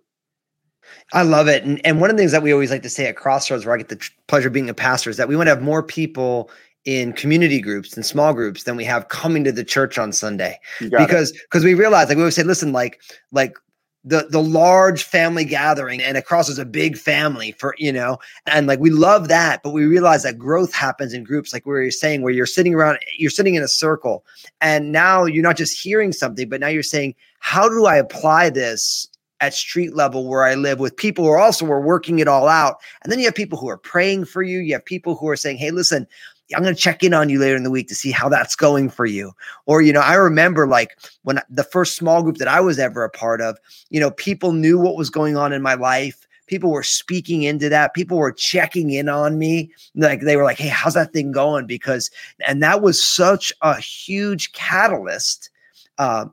I 1.11 1.23
love 1.23 1.49
it. 1.49 1.63
And, 1.65 1.85
and 1.85 1.99
one 1.99 2.09
of 2.09 2.15
the 2.15 2.21
things 2.21 2.31
that 2.31 2.43
we 2.43 2.53
always 2.53 2.71
like 2.71 2.83
to 2.83 2.89
say 2.89 3.07
at 3.07 3.17
Crossroads, 3.17 3.65
where 3.65 3.75
I 3.75 3.77
get 3.77 3.89
the 3.89 4.09
pleasure 4.27 4.47
of 4.47 4.53
being 4.53 4.69
a 4.69 4.73
pastor, 4.73 5.09
is 5.09 5.17
that 5.17 5.27
we 5.27 5.35
want 5.35 5.47
to 5.47 5.55
have 5.55 5.61
more 5.61 5.83
people 5.83 6.49
in 6.87 7.11
community 7.11 7.59
groups 7.59 7.93
and 7.93 8.05
small 8.05 8.33
groups 8.33 8.63
than 8.63 8.77
we 8.77 8.85
have 8.85 9.09
coming 9.09 9.43
to 9.43 9.51
the 9.51 9.63
church 9.65 9.97
on 9.99 10.13
Sunday. 10.13 10.57
Because 11.05 11.33
because 11.33 11.65
we 11.65 11.73
realize 11.73 12.07
like 12.07 12.15
we 12.15 12.23
always 12.23 12.35
say, 12.35 12.43
listen, 12.43 12.71
like 12.71 13.01
like 13.33 13.57
the 14.05 14.25
the 14.29 14.41
large 14.41 15.03
family 15.03 15.43
gathering 15.43 16.01
and 16.01 16.15
across 16.15 16.47
is 16.47 16.57
a 16.57 16.65
big 16.65 16.97
family 16.97 17.51
for 17.51 17.75
you 17.77 17.91
know 17.91 18.17
and 18.45 18.67
like 18.67 18.79
we 18.79 18.89
love 18.89 19.27
that 19.27 19.61
but 19.63 19.71
we 19.71 19.85
realize 19.85 20.23
that 20.23 20.37
growth 20.37 20.73
happens 20.73 21.13
in 21.13 21.25
groups 21.25 21.51
like 21.51 21.65
we 21.65 21.73
were 21.73 21.91
saying 21.91 22.21
where 22.21 22.31
you're 22.31 22.45
sitting 22.45 22.73
around 22.73 22.99
you're 23.17 23.31
sitting 23.31 23.55
in 23.55 23.63
a 23.63 23.67
circle 23.67 24.23
and 24.61 24.93
now 24.93 25.25
you're 25.25 25.43
not 25.43 25.57
just 25.57 25.77
hearing 25.77 26.13
something 26.13 26.47
but 26.47 26.61
now 26.61 26.67
you're 26.67 26.83
saying 26.83 27.13
how 27.39 27.67
do 27.67 27.85
i 27.85 27.97
apply 27.97 28.49
this 28.49 29.09
at 29.39 29.53
street 29.53 29.95
level 29.95 30.27
where 30.27 30.45
I 30.45 30.55
live 30.55 30.79
with 30.79 30.95
people 30.95 31.23
who 31.23 31.29
are 31.29 31.39
also 31.39 31.65
are 31.67 31.81
working 31.81 32.19
it 32.19 32.27
all 32.27 32.47
out. 32.47 32.77
And 33.03 33.11
then 33.11 33.19
you 33.19 33.25
have 33.25 33.35
people 33.35 33.59
who 33.59 33.69
are 33.69 33.77
praying 33.77 34.25
for 34.25 34.41
you. 34.41 34.59
You 34.59 34.73
have 34.73 34.85
people 34.85 35.15
who 35.15 35.27
are 35.29 35.35
saying, 35.35 35.57
Hey, 35.57 35.71
listen, 35.71 36.07
I'm 36.55 36.63
going 36.63 36.73
to 36.73 36.79
check 36.81 37.03
in 37.03 37.13
on 37.13 37.29
you 37.29 37.39
later 37.39 37.55
in 37.55 37.63
the 37.63 37.71
week 37.71 37.87
to 37.89 37.95
see 37.95 38.11
how 38.11 38.29
that's 38.29 38.55
going 38.55 38.89
for 38.89 39.05
you. 39.05 39.33
Or, 39.65 39.81
you 39.81 39.91
know, 39.91 40.01
I 40.01 40.13
remember 40.13 40.67
like 40.67 40.97
when 41.23 41.41
the 41.49 41.63
first 41.63 41.97
small 41.97 42.23
group 42.23 42.37
that 42.37 42.47
I 42.47 42.61
was 42.61 42.79
ever 42.79 43.03
a 43.03 43.09
part 43.09 43.41
of, 43.41 43.57
you 43.89 43.99
know, 43.99 44.11
people 44.11 44.53
knew 44.53 44.79
what 44.79 44.95
was 44.95 45.09
going 45.09 45.35
on 45.35 45.51
in 45.51 45.61
my 45.61 45.73
life. 45.73 46.25
People 46.47 46.71
were 46.71 46.83
speaking 46.83 47.43
into 47.43 47.67
that. 47.67 47.93
People 47.93 48.17
were 48.17 48.31
checking 48.31 48.91
in 48.91 49.09
on 49.09 49.37
me. 49.37 49.71
Like 49.95 50.21
they 50.21 50.37
were 50.37 50.45
like, 50.45 50.57
hey, 50.57 50.69
how's 50.69 50.93
that 50.93 51.11
thing 51.11 51.33
going? 51.33 51.67
Because, 51.67 52.09
and 52.47 52.63
that 52.63 52.81
was 52.81 53.05
such 53.05 53.51
a 53.61 53.77
huge 53.77 54.53
catalyst, 54.53 55.49
uh, 55.97 56.27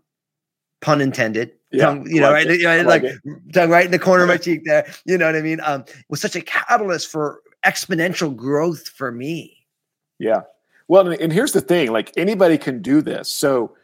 pun 0.80 1.00
intended. 1.00 1.50
Yeah, 1.72 1.86
tongue, 1.86 2.06
you 2.08 2.20
know, 2.20 2.30
like 2.30 2.46
right, 2.46 2.64
right 2.64 2.86
like, 2.86 3.02
like 3.02 3.14
tongue 3.52 3.70
right 3.70 3.86
in 3.86 3.90
the 3.90 3.98
corner 3.98 4.22
of 4.22 4.28
my 4.28 4.36
cheek 4.38 4.64
there. 4.64 4.86
You 5.04 5.18
know 5.18 5.26
what 5.26 5.34
I 5.34 5.42
mean? 5.42 5.60
Um, 5.64 5.84
was 6.08 6.20
such 6.20 6.36
a 6.36 6.40
catalyst 6.40 7.10
for 7.10 7.40
exponential 7.64 8.34
growth 8.34 8.88
for 8.88 9.10
me. 9.10 9.63
Yeah. 10.18 10.42
Well, 10.88 11.08
and 11.08 11.32
here's 11.32 11.52
the 11.52 11.60
thing 11.60 11.90
like 11.90 12.12
anybody 12.16 12.58
can 12.58 12.82
do 12.82 13.00
this. 13.00 13.28
So, 13.28 13.74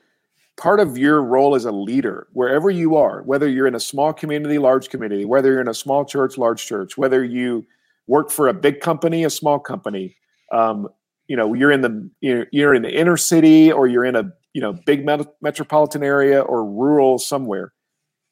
part 0.56 0.80
of 0.80 0.98
your 0.98 1.22
role 1.22 1.54
as 1.54 1.64
a 1.64 1.72
leader, 1.72 2.26
wherever 2.32 2.70
you 2.70 2.96
are, 2.96 3.22
whether 3.22 3.48
you're 3.48 3.66
in 3.66 3.74
a 3.74 3.80
small 3.80 4.12
community, 4.12 4.58
large 4.58 4.90
community, 4.90 5.24
whether 5.24 5.52
you're 5.52 5.60
in 5.60 5.68
a 5.68 5.74
small 5.74 6.04
church, 6.04 6.36
large 6.36 6.66
church, 6.66 6.98
whether 6.98 7.24
you 7.24 7.64
work 8.06 8.30
for 8.30 8.48
a 8.48 8.52
big 8.52 8.80
company, 8.80 9.24
a 9.24 9.30
small 9.30 9.58
company, 9.58 10.16
um, 10.52 10.88
you 11.28 11.36
know, 11.36 11.54
you're 11.54 11.70
in 11.70 11.80
the 11.80 12.10
you're, 12.20 12.46
you're 12.52 12.74
in 12.74 12.82
the 12.82 12.90
inner 12.90 13.16
city 13.16 13.72
or 13.72 13.86
you're 13.86 14.04
in 14.04 14.16
a 14.16 14.30
you 14.52 14.60
know 14.60 14.72
big 14.72 15.06
met- 15.06 15.34
metropolitan 15.40 16.02
area 16.02 16.40
or 16.40 16.64
rural 16.64 17.18
somewhere, 17.18 17.72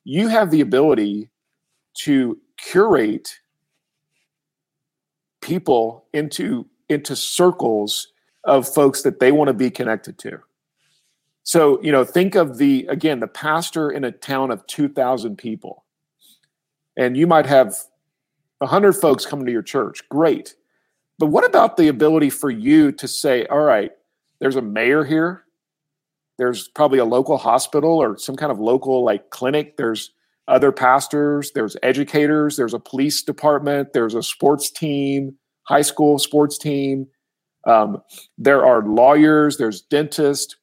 you 0.04 0.28
have 0.28 0.50
the 0.50 0.60
ability 0.60 1.30
to 1.94 2.38
curate 2.58 3.38
people 5.40 6.04
into 6.12 6.66
into 6.88 7.14
circles 7.16 8.08
of 8.44 8.66
folks 8.66 9.02
that 9.02 9.20
they 9.20 9.32
want 9.32 9.48
to 9.48 9.54
be 9.54 9.70
connected 9.70 10.18
to. 10.18 10.38
So, 11.42 11.80
you 11.82 11.92
know, 11.92 12.04
think 12.04 12.34
of 12.34 12.58
the, 12.58 12.86
again, 12.88 13.20
the 13.20 13.26
pastor 13.26 13.90
in 13.90 14.04
a 14.04 14.12
town 14.12 14.50
of 14.50 14.66
2,000 14.66 15.36
people. 15.36 15.84
And 16.96 17.16
you 17.16 17.26
might 17.26 17.46
have 17.46 17.74
100 18.58 18.92
folks 18.94 19.24
coming 19.24 19.46
to 19.46 19.52
your 19.52 19.62
church. 19.62 20.06
Great. 20.08 20.54
But 21.18 21.26
what 21.26 21.44
about 21.44 21.76
the 21.76 21.88
ability 21.88 22.30
for 22.30 22.50
you 22.50 22.92
to 22.92 23.08
say, 23.08 23.46
all 23.46 23.60
right, 23.60 23.92
there's 24.40 24.56
a 24.56 24.62
mayor 24.62 25.04
here. 25.04 25.44
There's 26.38 26.68
probably 26.68 26.98
a 26.98 27.04
local 27.04 27.38
hospital 27.38 27.98
or 27.98 28.16
some 28.18 28.36
kind 28.36 28.52
of 28.52 28.60
local 28.60 29.04
like 29.04 29.30
clinic. 29.30 29.76
There's 29.76 30.12
other 30.46 30.72
pastors, 30.72 31.52
there's 31.52 31.76
educators, 31.82 32.56
there's 32.56 32.74
a 32.74 32.78
police 32.78 33.22
department, 33.22 33.92
there's 33.92 34.14
a 34.14 34.22
sports 34.22 34.70
team, 34.70 35.34
high 35.68 35.82
school 35.82 36.18
sports 36.18 36.56
team. 36.56 37.06
Um, 37.66 38.02
there 38.38 38.64
are 38.64 38.82
lawyers, 38.82 39.58
there's 39.58 39.82
dentists. 39.82 40.56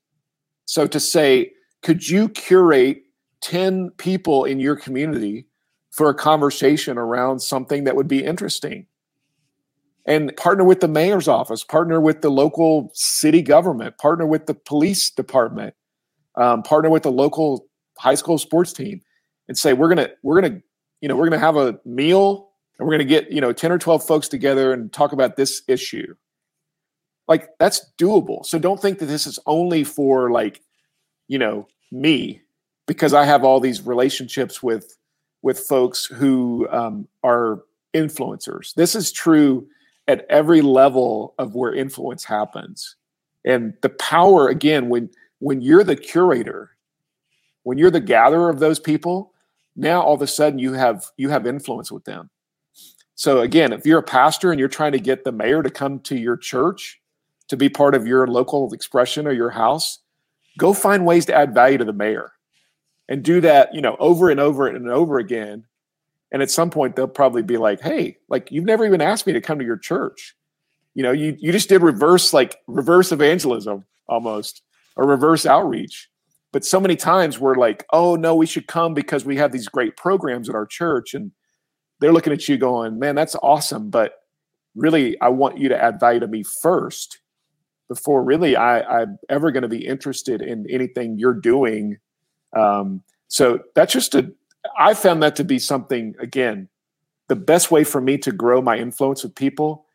So 0.66 0.88
to 0.88 1.00
say, 1.00 1.52
could 1.84 2.10
you 2.10 2.30
curate 2.30 3.04
10 3.42 3.92
people 3.98 4.46
in 4.46 4.60
your 4.60 4.76
community 4.76 5.46
for 5.92 6.10
a 6.10 6.16
conversation 6.16 6.98
around 6.98 7.40
something 7.40 7.84
that 7.84 7.96
would 7.96 8.08
be 8.08 8.24
interesting? 8.24 8.88
And 10.08 10.36
partner 10.38 10.64
with 10.64 10.80
the 10.80 10.88
mayor's 10.88 11.28
office, 11.28 11.64
partner 11.64 12.02
with 12.02 12.22
the 12.22 12.30
local 12.30 12.90
city 12.94 13.44
government, 13.44 13.98
partner 14.00 14.26
with 14.26 14.48
the 14.48 14.54
police 14.56 15.12
department, 15.12 15.76
um, 16.36 16.64
partner 16.64 16.90
with 16.90 17.04
the 17.04 17.12
local 17.12 17.68
high 17.98 18.16
school 18.16 18.38
sports 18.38 18.74
team 18.74 19.02
and 19.48 19.58
say 19.58 19.74
we're 19.74 19.90
gonna 19.90 20.10
we're 20.22 20.42
gonna 20.42 20.60
you 21.02 21.08
know 21.08 21.16
we're 21.16 21.30
gonna 21.30 21.40
have 21.40 21.56
a 21.56 21.80
meal 21.86 22.50
and 22.78 22.88
we're 22.88 22.94
gonna 22.94 23.04
get 23.06 23.32
you 23.32 23.42
know 23.42 23.54
10 23.54 23.72
or 23.72 23.78
12 23.78 24.06
folks 24.06 24.28
together 24.28 24.74
and 24.74 24.92
talk 24.92 25.12
about 25.12 25.36
this 25.36 25.64
issue. 25.68 26.16
Like 27.28 27.50
that's 27.60 27.92
doable. 27.98 28.46
So 28.46 28.60
don't 28.60 28.82
think 28.82 29.00
that 29.00 29.08
this 29.08 29.26
is 29.26 29.40
only 29.46 29.84
for 29.84 30.32
like 30.32 30.62
you 31.28 31.40
know 31.40 31.68
me 31.92 32.42
because 32.88 33.14
i 33.14 33.24
have 33.24 33.44
all 33.44 33.60
these 33.60 33.82
relationships 33.84 34.62
with 34.62 34.98
with 35.42 35.60
folks 35.60 36.06
who 36.06 36.68
um, 36.72 37.08
are 37.24 37.64
influencers. 37.94 38.74
This 38.74 38.96
is 38.96 39.12
true 39.12 39.68
at 40.08 40.26
every 40.30 40.62
level 40.62 41.36
of 41.38 41.56
where 41.56 41.74
influence 41.74 42.24
happens. 42.24 42.96
And 43.46 43.74
the 43.82 43.90
power 43.90 44.48
again 44.48 44.90
when 44.90 45.10
when 45.40 45.62
you're 45.62 45.84
the 45.84 45.96
curator 45.96 46.72
when 47.64 47.78
you're 47.78 47.92
the 47.92 48.00
gatherer 48.00 48.50
of 48.50 48.60
those 48.60 48.80
people 48.80 49.34
now 49.76 50.02
all 50.02 50.16
of 50.16 50.22
a 50.22 50.28
sudden 50.28 50.58
you 50.58 50.74
have 50.74 51.06
you 51.18 51.30
have 51.30 51.46
influence 51.46 51.92
with 51.92 52.06
them 52.06 52.30
so 53.16 53.42
again 53.42 53.74
if 53.74 53.86
you're 53.86 54.00
a 54.00 54.04
pastor 54.04 54.52
and 54.52 54.60
you're 54.60 54.70
trying 54.70 54.92
to 54.92 55.00
get 55.00 55.24
the 55.24 55.32
mayor 55.32 55.64
to 55.64 55.70
come 55.70 56.00
to 56.00 56.16
your 56.16 56.38
church 56.38 57.02
to 57.48 57.58
be 57.58 57.70
part 57.70 57.96
of 57.96 58.08
your 58.08 58.28
local 58.28 58.72
expression 58.74 59.26
or 59.26 59.32
your 59.32 59.50
house 59.50 60.00
go 60.58 60.74
find 60.74 61.06
ways 61.06 61.26
to 61.26 61.34
add 61.34 61.54
value 61.54 61.78
to 61.78 61.86
the 61.86 61.94
mayor 61.94 62.32
and 63.08 63.24
do 63.24 63.42
that 63.42 63.74
you 63.74 63.82
know 63.82 63.96
over 64.00 64.30
and 64.30 64.40
over 64.40 64.68
and 64.68 64.90
over 64.90 65.18
again. 65.18 65.66
And 66.32 66.42
at 66.42 66.52
some 66.52 66.70
point 66.70 66.96
they'll 66.96 67.08
probably 67.08 67.44
be 67.44 67.58
like 67.58 67.82
hey 67.82 68.18
like 68.30 68.52
you've 68.52 68.66
never 68.66 68.86
even 68.86 69.02
asked 69.02 69.28
me 69.28 69.34
to 69.34 69.42
come 69.42 69.60
to 69.60 69.66
your 69.66 69.78
church. 69.78 70.36
You 70.94 71.04
know 71.04 71.12
you 71.12 71.36
you 71.40 71.52
just 71.52 71.70
did 71.70 71.82
reverse 71.82 72.34
like 72.34 72.58
reverse 72.68 73.12
evangelism 73.12 73.86
almost 74.08 74.62
or 74.96 75.08
reverse 75.08 75.46
outreach. 75.46 76.10
But 76.52 76.64
so 76.64 76.80
many 76.80 76.96
times 76.96 77.38
we're 77.38 77.56
like, 77.56 77.86
oh 77.92 78.16
no, 78.16 78.34
we 78.34 78.46
should 78.46 78.68
come 78.68 78.94
because 78.94 79.26
we 79.26 79.36
have 79.36 79.52
these 79.52 79.68
great 79.68 79.98
programs 79.98 80.48
at 80.48 80.56
our 80.56 80.66
church. 80.66 81.14
And 81.14 81.32
they're 82.00 82.14
looking 82.14 82.34
at 82.34 82.48
you 82.48 82.58
going, 82.58 83.00
man, 83.00 83.16
that's 83.16 83.36
awesome. 83.36 83.90
But 83.90 84.24
really, 84.76 85.20
I 85.22 85.30
want 85.30 85.58
you 85.58 85.70
to 85.70 85.82
add 85.82 86.00
value 86.00 86.20
to 86.20 86.28
me 86.28 86.44
first 86.62 87.20
before 87.88 88.24
really 88.24 88.56
I, 88.56 88.82
I'm 88.82 89.20
ever 89.30 89.52
going 89.52 89.64
to 89.64 89.70
be 89.70 89.86
interested 89.86 90.42
in 90.42 90.66
anything 90.70 91.20
you're 91.20 91.34
doing. 91.34 91.98
Um, 92.54 93.04
so 93.28 93.60
that's 93.76 93.94
just 93.94 94.16
a, 94.16 94.32
I 94.78 94.94
found 94.94 95.22
that 95.24 95.36
to 95.38 95.44
be 95.44 95.60
something, 95.60 96.16
again, 96.20 96.68
the 97.28 97.36
best 97.36 97.72
way 97.72 97.84
for 97.84 98.02
me 98.02 98.18
to 98.20 98.32
grow 98.32 98.62
my 98.62 98.78
influence 98.78 99.24
with 99.24 99.36
people 99.36 99.86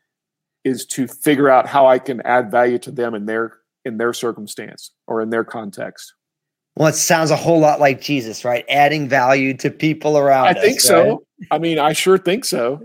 is 0.63 0.85
to 0.85 1.07
figure 1.07 1.49
out 1.49 1.67
how 1.67 1.87
I 1.87 1.99
can 1.99 2.21
add 2.21 2.51
value 2.51 2.77
to 2.79 2.91
them 2.91 3.15
in 3.15 3.25
their 3.25 3.57
in 3.83 3.97
their 3.97 4.13
circumstance 4.13 4.91
or 5.07 5.21
in 5.21 5.31
their 5.31 5.43
context. 5.43 6.13
Well, 6.75 6.87
it 6.87 6.95
sounds 6.95 7.31
a 7.31 7.35
whole 7.35 7.59
lot 7.59 7.79
like 7.79 7.99
Jesus, 7.99 8.45
right? 8.45 8.63
Adding 8.69 9.09
value 9.09 9.55
to 9.57 9.71
people 9.71 10.17
around. 10.17 10.47
I 10.47 10.51
us, 10.51 10.61
think 10.61 10.79
right? 11.09 11.17
I 11.49 11.57
mean, 11.57 11.79
I 11.79 11.93
sure 11.93 12.17
think 12.17 12.45
so. 12.45 12.81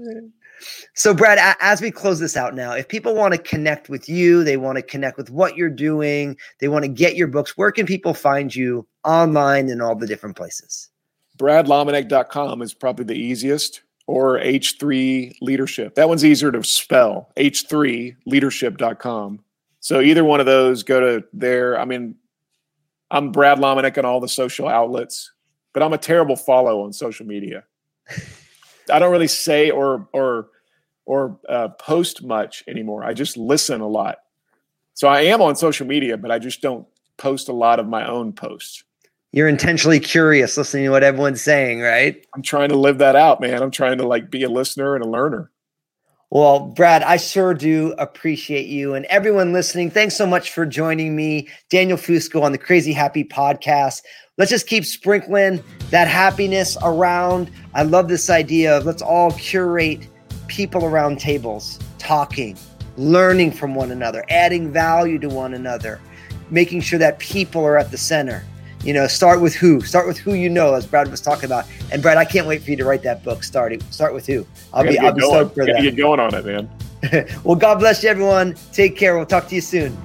So, 0.94 1.12
Brad, 1.12 1.38
as 1.60 1.82
we 1.82 1.90
close 1.90 2.20
this 2.20 2.36
out 2.36 2.54
now, 2.54 2.72
if 2.72 2.88
people 2.88 3.14
want 3.14 3.34
to 3.34 3.38
connect 3.38 3.90
with 3.90 4.08
you, 4.08 4.42
they 4.42 4.56
want 4.56 4.76
to 4.76 4.82
connect 4.82 5.18
with 5.18 5.30
what 5.30 5.56
you're 5.56 5.68
doing, 5.68 6.36
they 6.60 6.68
want 6.68 6.84
to 6.84 6.88
get 6.88 7.16
your 7.16 7.28
books, 7.28 7.56
where 7.56 7.70
can 7.70 7.84
people 7.84 8.14
find 8.14 8.54
you 8.54 8.86
online 9.04 9.68
in 9.68 9.80
all 9.80 9.94
the 9.94 10.06
different 10.06 10.36
places? 10.36 10.88
BradLomenick.com 11.36 12.62
is 12.62 12.72
probably 12.72 13.04
the 13.04 13.14
easiest, 13.14 13.82
or 14.06 14.38
H3 14.38 15.36
Leadership. 15.42 15.96
That 15.96 16.08
one's 16.08 16.24
easier 16.24 16.50
to 16.52 16.64
spell, 16.64 17.30
H3Leadership.com. 17.36 19.40
So 19.80 20.00
either 20.00 20.24
one 20.24 20.40
of 20.40 20.46
those, 20.46 20.82
go 20.82 21.00
to 21.00 21.24
there. 21.34 21.78
I 21.78 21.84
mean, 21.84 22.14
I'm 23.10 23.32
Brad 23.32 23.58
Lomenick 23.58 23.98
on 23.98 24.06
all 24.06 24.20
the 24.20 24.28
social 24.28 24.66
outlets, 24.66 25.30
but 25.74 25.82
I'm 25.82 25.92
a 25.92 25.98
terrible 25.98 26.36
follow 26.36 26.84
on 26.84 26.92
social 26.92 27.26
media. 27.26 27.64
I 28.90 28.98
don't 28.98 29.12
really 29.12 29.28
say 29.28 29.70
or 29.70 30.08
or 30.12 30.48
or 31.04 31.38
uh, 31.48 31.68
post 31.68 32.24
much 32.24 32.64
anymore. 32.66 33.04
I 33.04 33.14
just 33.14 33.36
listen 33.36 33.80
a 33.80 33.88
lot. 33.88 34.18
So 34.94 35.08
I 35.08 35.20
am 35.22 35.40
on 35.40 35.56
social 35.56 35.86
media, 35.86 36.16
but 36.16 36.30
I 36.30 36.38
just 36.38 36.62
don't 36.62 36.86
post 37.16 37.48
a 37.48 37.52
lot 37.52 37.78
of 37.78 37.86
my 37.86 38.06
own 38.06 38.32
posts. 38.32 38.82
You're 39.32 39.48
intentionally 39.48 40.00
curious, 40.00 40.56
listening 40.56 40.84
to 40.84 40.90
what 40.90 41.02
everyone's 41.02 41.42
saying, 41.42 41.80
right? 41.80 42.24
I'm 42.34 42.42
trying 42.42 42.70
to 42.70 42.76
live 42.76 42.98
that 42.98 43.16
out, 43.16 43.40
man. 43.40 43.62
I'm 43.62 43.70
trying 43.70 43.98
to 43.98 44.06
like 44.06 44.30
be 44.30 44.42
a 44.42 44.48
listener 44.48 44.94
and 44.94 45.04
a 45.04 45.08
learner. 45.08 45.50
Well, 46.36 46.60
Brad, 46.60 47.02
I 47.02 47.16
sure 47.16 47.54
do 47.54 47.94
appreciate 47.96 48.66
you 48.66 48.92
and 48.92 49.06
everyone 49.06 49.54
listening. 49.54 49.90
Thanks 49.90 50.14
so 50.14 50.26
much 50.26 50.50
for 50.50 50.66
joining 50.66 51.16
me, 51.16 51.48
Daniel 51.70 51.96
Fusco, 51.96 52.42
on 52.42 52.52
the 52.52 52.58
Crazy 52.58 52.92
Happy 52.92 53.24
podcast. 53.24 54.02
Let's 54.36 54.50
just 54.50 54.66
keep 54.66 54.84
sprinkling 54.84 55.64
that 55.88 56.08
happiness 56.08 56.76
around. 56.82 57.50
I 57.72 57.84
love 57.84 58.08
this 58.08 58.28
idea 58.28 58.76
of 58.76 58.84
let's 58.84 59.00
all 59.00 59.32
curate 59.32 60.08
people 60.46 60.84
around 60.84 61.20
tables, 61.20 61.78
talking, 61.96 62.58
learning 62.98 63.52
from 63.52 63.74
one 63.74 63.90
another, 63.90 64.22
adding 64.28 64.70
value 64.70 65.18
to 65.20 65.30
one 65.30 65.54
another, 65.54 66.02
making 66.50 66.82
sure 66.82 66.98
that 66.98 67.18
people 67.18 67.64
are 67.64 67.78
at 67.78 67.90
the 67.90 67.96
center. 67.96 68.44
You 68.86 68.92
know, 68.92 69.08
start 69.08 69.40
with 69.40 69.52
who? 69.52 69.80
Start 69.80 70.06
with 70.06 70.16
who 70.16 70.34
you 70.34 70.48
know, 70.48 70.74
as 70.74 70.86
Brad 70.86 71.10
was 71.10 71.20
talking 71.20 71.46
about. 71.46 71.64
And 71.90 72.00
Brad, 72.00 72.18
I 72.18 72.24
can't 72.24 72.46
wait 72.46 72.62
for 72.62 72.70
you 72.70 72.76
to 72.76 72.84
write 72.84 73.02
that 73.02 73.24
book. 73.24 73.42
Start 73.42 73.82
start 73.90 74.14
with 74.14 74.28
who? 74.28 74.46
I'll 74.72 74.84
be 74.84 74.96
I'll 74.96 75.10
be 75.12 75.22
going. 75.22 75.32
stoked 75.32 75.54
for 75.56 75.66
Gotta 75.66 75.72
that. 75.72 75.82
get 75.82 75.96
going 75.96 76.20
on 76.20 76.32
it, 76.32 76.46
man. 76.46 76.70
well, 77.42 77.56
God 77.56 77.80
bless 77.80 78.04
you, 78.04 78.10
everyone. 78.10 78.54
Take 78.72 78.96
care. 78.96 79.16
We'll 79.16 79.26
talk 79.26 79.48
to 79.48 79.56
you 79.56 79.60
soon. 79.60 79.96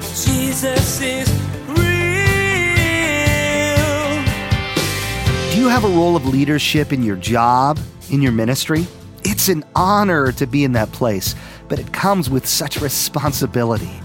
Jesus 0.00 1.02
is 1.02 1.30
real. 1.68 1.76
Do 5.52 5.60
you 5.60 5.68
have 5.68 5.84
a 5.84 5.88
role 5.88 6.16
of 6.16 6.24
leadership 6.26 6.94
in 6.94 7.02
your 7.02 7.16
job, 7.16 7.78
in 8.08 8.22
your 8.22 8.32
ministry? 8.32 8.86
It's 9.22 9.50
an 9.50 9.64
honor 9.74 10.32
to 10.32 10.46
be 10.46 10.64
in 10.64 10.72
that 10.72 10.90
place, 10.92 11.34
but 11.68 11.78
it 11.78 11.92
comes 11.92 12.30
with 12.30 12.46
such 12.46 12.80
responsibility. 12.80 14.00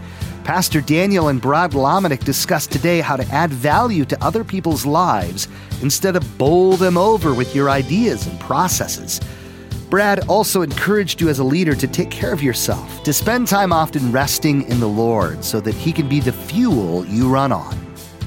Pastor 0.47 0.79
Daniel 0.79 1.27
and 1.27 1.41
Brad 1.41 1.71
Lomenick 1.71 2.23
discussed 2.23 2.71
today 2.71 3.01
how 3.01 3.17
to 3.17 3.27
add 3.33 3.49
value 3.49 4.05
to 4.05 4.23
other 4.23 4.45
people's 4.45 4.85
lives 4.85 5.49
instead 5.81 6.15
of 6.15 6.37
bowl 6.37 6.77
them 6.77 6.97
over 6.97 7.33
with 7.33 7.53
your 7.53 7.69
ideas 7.69 8.25
and 8.27 8.39
processes. 8.39 9.19
Brad 9.89 10.25
also 10.29 10.61
encouraged 10.61 11.19
you 11.19 11.27
as 11.27 11.39
a 11.39 11.43
leader 11.43 11.75
to 11.75 11.85
take 11.85 12.09
care 12.09 12.31
of 12.31 12.41
yourself, 12.41 13.03
to 13.03 13.11
spend 13.11 13.49
time 13.49 13.73
often 13.73 14.09
resting 14.09 14.61
in 14.69 14.79
the 14.79 14.87
Lord 14.87 15.43
so 15.43 15.59
that 15.59 15.75
He 15.75 15.91
can 15.91 16.07
be 16.07 16.21
the 16.21 16.31
fuel 16.31 17.05
you 17.07 17.27
run 17.27 17.51
on. 17.51 17.77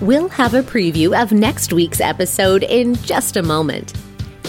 We'll 0.03 0.29
have 0.29 0.53
a 0.53 0.63
preview 0.63 1.19
of 1.19 1.33
next 1.33 1.73
week's 1.73 2.03
episode 2.03 2.65
in 2.65 2.97
just 2.97 3.39
a 3.39 3.43
moment. 3.43 3.95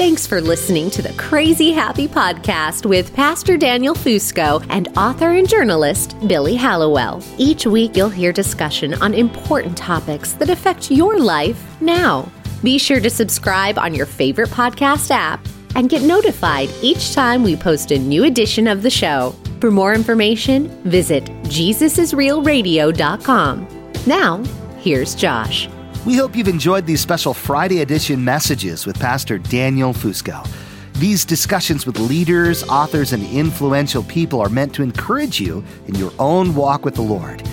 Thanks 0.01 0.25
for 0.25 0.41
listening 0.41 0.89
to 0.91 1.01
the 1.03 1.13
Crazy 1.13 1.71
Happy 1.71 2.07
Podcast 2.07 2.87
with 2.87 3.15
Pastor 3.15 3.55
Daniel 3.55 3.93
Fusco 3.93 4.65
and 4.71 4.87
author 4.97 5.33
and 5.33 5.47
journalist 5.47 6.17
Billy 6.27 6.55
Hallowell. 6.55 7.21
Each 7.37 7.67
week, 7.67 7.95
you'll 7.95 8.09
hear 8.09 8.33
discussion 8.33 8.95
on 8.95 9.13
important 9.13 9.77
topics 9.77 10.33
that 10.33 10.49
affect 10.49 10.89
your 10.89 11.19
life 11.19 11.63
now. 11.81 12.27
Be 12.63 12.79
sure 12.79 12.99
to 12.99 13.11
subscribe 13.11 13.77
on 13.77 13.93
your 13.93 14.07
favorite 14.07 14.49
podcast 14.49 15.11
app 15.11 15.47
and 15.75 15.87
get 15.87 16.01
notified 16.01 16.71
each 16.81 17.13
time 17.13 17.43
we 17.43 17.55
post 17.55 17.91
a 17.91 17.99
new 17.99 18.23
edition 18.23 18.67
of 18.67 18.81
the 18.81 18.89
show. 18.89 19.35
For 19.59 19.69
more 19.69 19.93
information, 19.93 20.69
visit 20.81 21.25
JesusIsRealRadio.com. 21.25 23.67
Now, 24.07 24.43
here's 24.79 25.13
Josh. 25.13 25.69
We 26.03 26.15
hope 26.15 26.35
you've 26.35 26.47
enjoyed 26.47 26.87
these 26.87 26.99
special 26.99 27.31
Friday 27.31 27.81
edition 27.81 28.25
messages 28.25 28.87
with 28.87 28.99
Pastor 28.99 29.37
Daniel 29.37 29.93
Fusco. 29.93 30.47
These 30.93 31.25
discussions 31.25 31.85
with 31.85 31.99
leaders, 31.99 32.63
authors, 32.63 33.13
and 33.13 33.23
influential 33.27 34.01
people 34.01 34.41
are 34.41 34.49
meant 34.49 34.73
to 34.73 34.81
encourage 34.81 35.39
you 35.39 35.63
in 35.87 35.93
your 35.93 36.11
own 36.17 36.55
walk 36.55 36.85
with 36.85 36.95
the 36.95 37.03
Lord. 37.03 37.43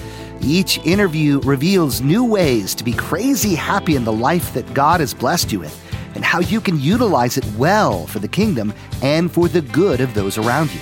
Each 0.41 0.79
interview 0.87 1.41
reveals 1.41 2.01
new 2.01 2.25
ways 2.25 2.75
to 2.77 2.85
be 2.85 2.95
crazy 2.95 3.55
happy 3.55 3.97
in 3.97 4.05
the 4.05 4.13
life 4.15 4.55
that 4.55 4.73
God 4.73 5.01
has 5.01 5.13
blessed 5.13 5.53
you 5.53 5.61
with 5.61 6.15
and 6.15 6.25
how 6.25 6.41
you 6.41 6.63
can 6.63 6.81
utilize 6.81 7.37
it 7.37 7.45
well 7.59 8.07
for 8.07 8.19
the 8.19 8.29
kingdom 8.29 8.73
and 9.03 9.31
for 9.31 9.49
the 9.49 9.61
good 9.61 10.01
of 10.01 10.15
those 10.15 10.39
around 10.39 10.73
you. 10.73 10.81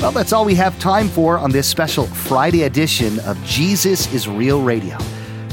Well, 0.00 0.10
that's 0.10 0.32
all 0.32 0.44
we 0.44 0.56
have 0.56 0.76
time 0.80 1.08
for 1.08 1.38
on 1.38 1.52
this 1.52 1.68
special 1.68 2.06
Friday 2.08 2.64
edition 2.64 3.20
of 3.20 3.40
Jesus 3.44 4.12
is 4.12 4.26
Real 4.26 4.60
Radio. 4.60 4.98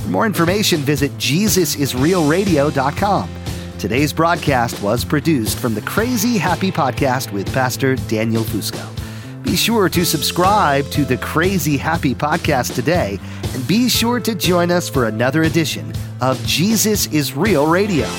For 0.03 0.09
more 0.09 0.25
information, 0.25 0.81
visit 0.81 1.11
JesusIsRealRadio.com. 1.13 3.29
Today's 3.79 4.11
broadcast 4.11 4.81
was 4.81 5.05
produced 5.05 5.59
from 5.59 5.73
the 5.73 5.81
Crazy 5.81 6.37
Happy 6.37 6.73
Podcast 6.73 7.31
with 7.31 7.49
Pastor 7.53 7.95
Daniel 7.95 8.43
Fusco. 8.43 8.85
Be 9.43 9.55
sure 9.55 9.87
to 9.87 10.05
subscribe 10.05 10.83
to 10.91 11.05
the 11.05 11.15
Crazy 11.17 11.77
Happy 11.77 12.13
Podcast 12.13 12.75
today 12.75 13.17
and 13.53 13.65
be 13.65 13.87
sure 13.87 14.19
to 14.19 14.35
join 14.35 14.71
us 14.71 14.89
for 14.89 15.07
another 15.07 15.43
edition 15.43 15.93
of 16.21 16.45
Jesus 16.45 17.07
is 17.07 17.33
Real 17.33 17.65
Radio. 17.67 18.09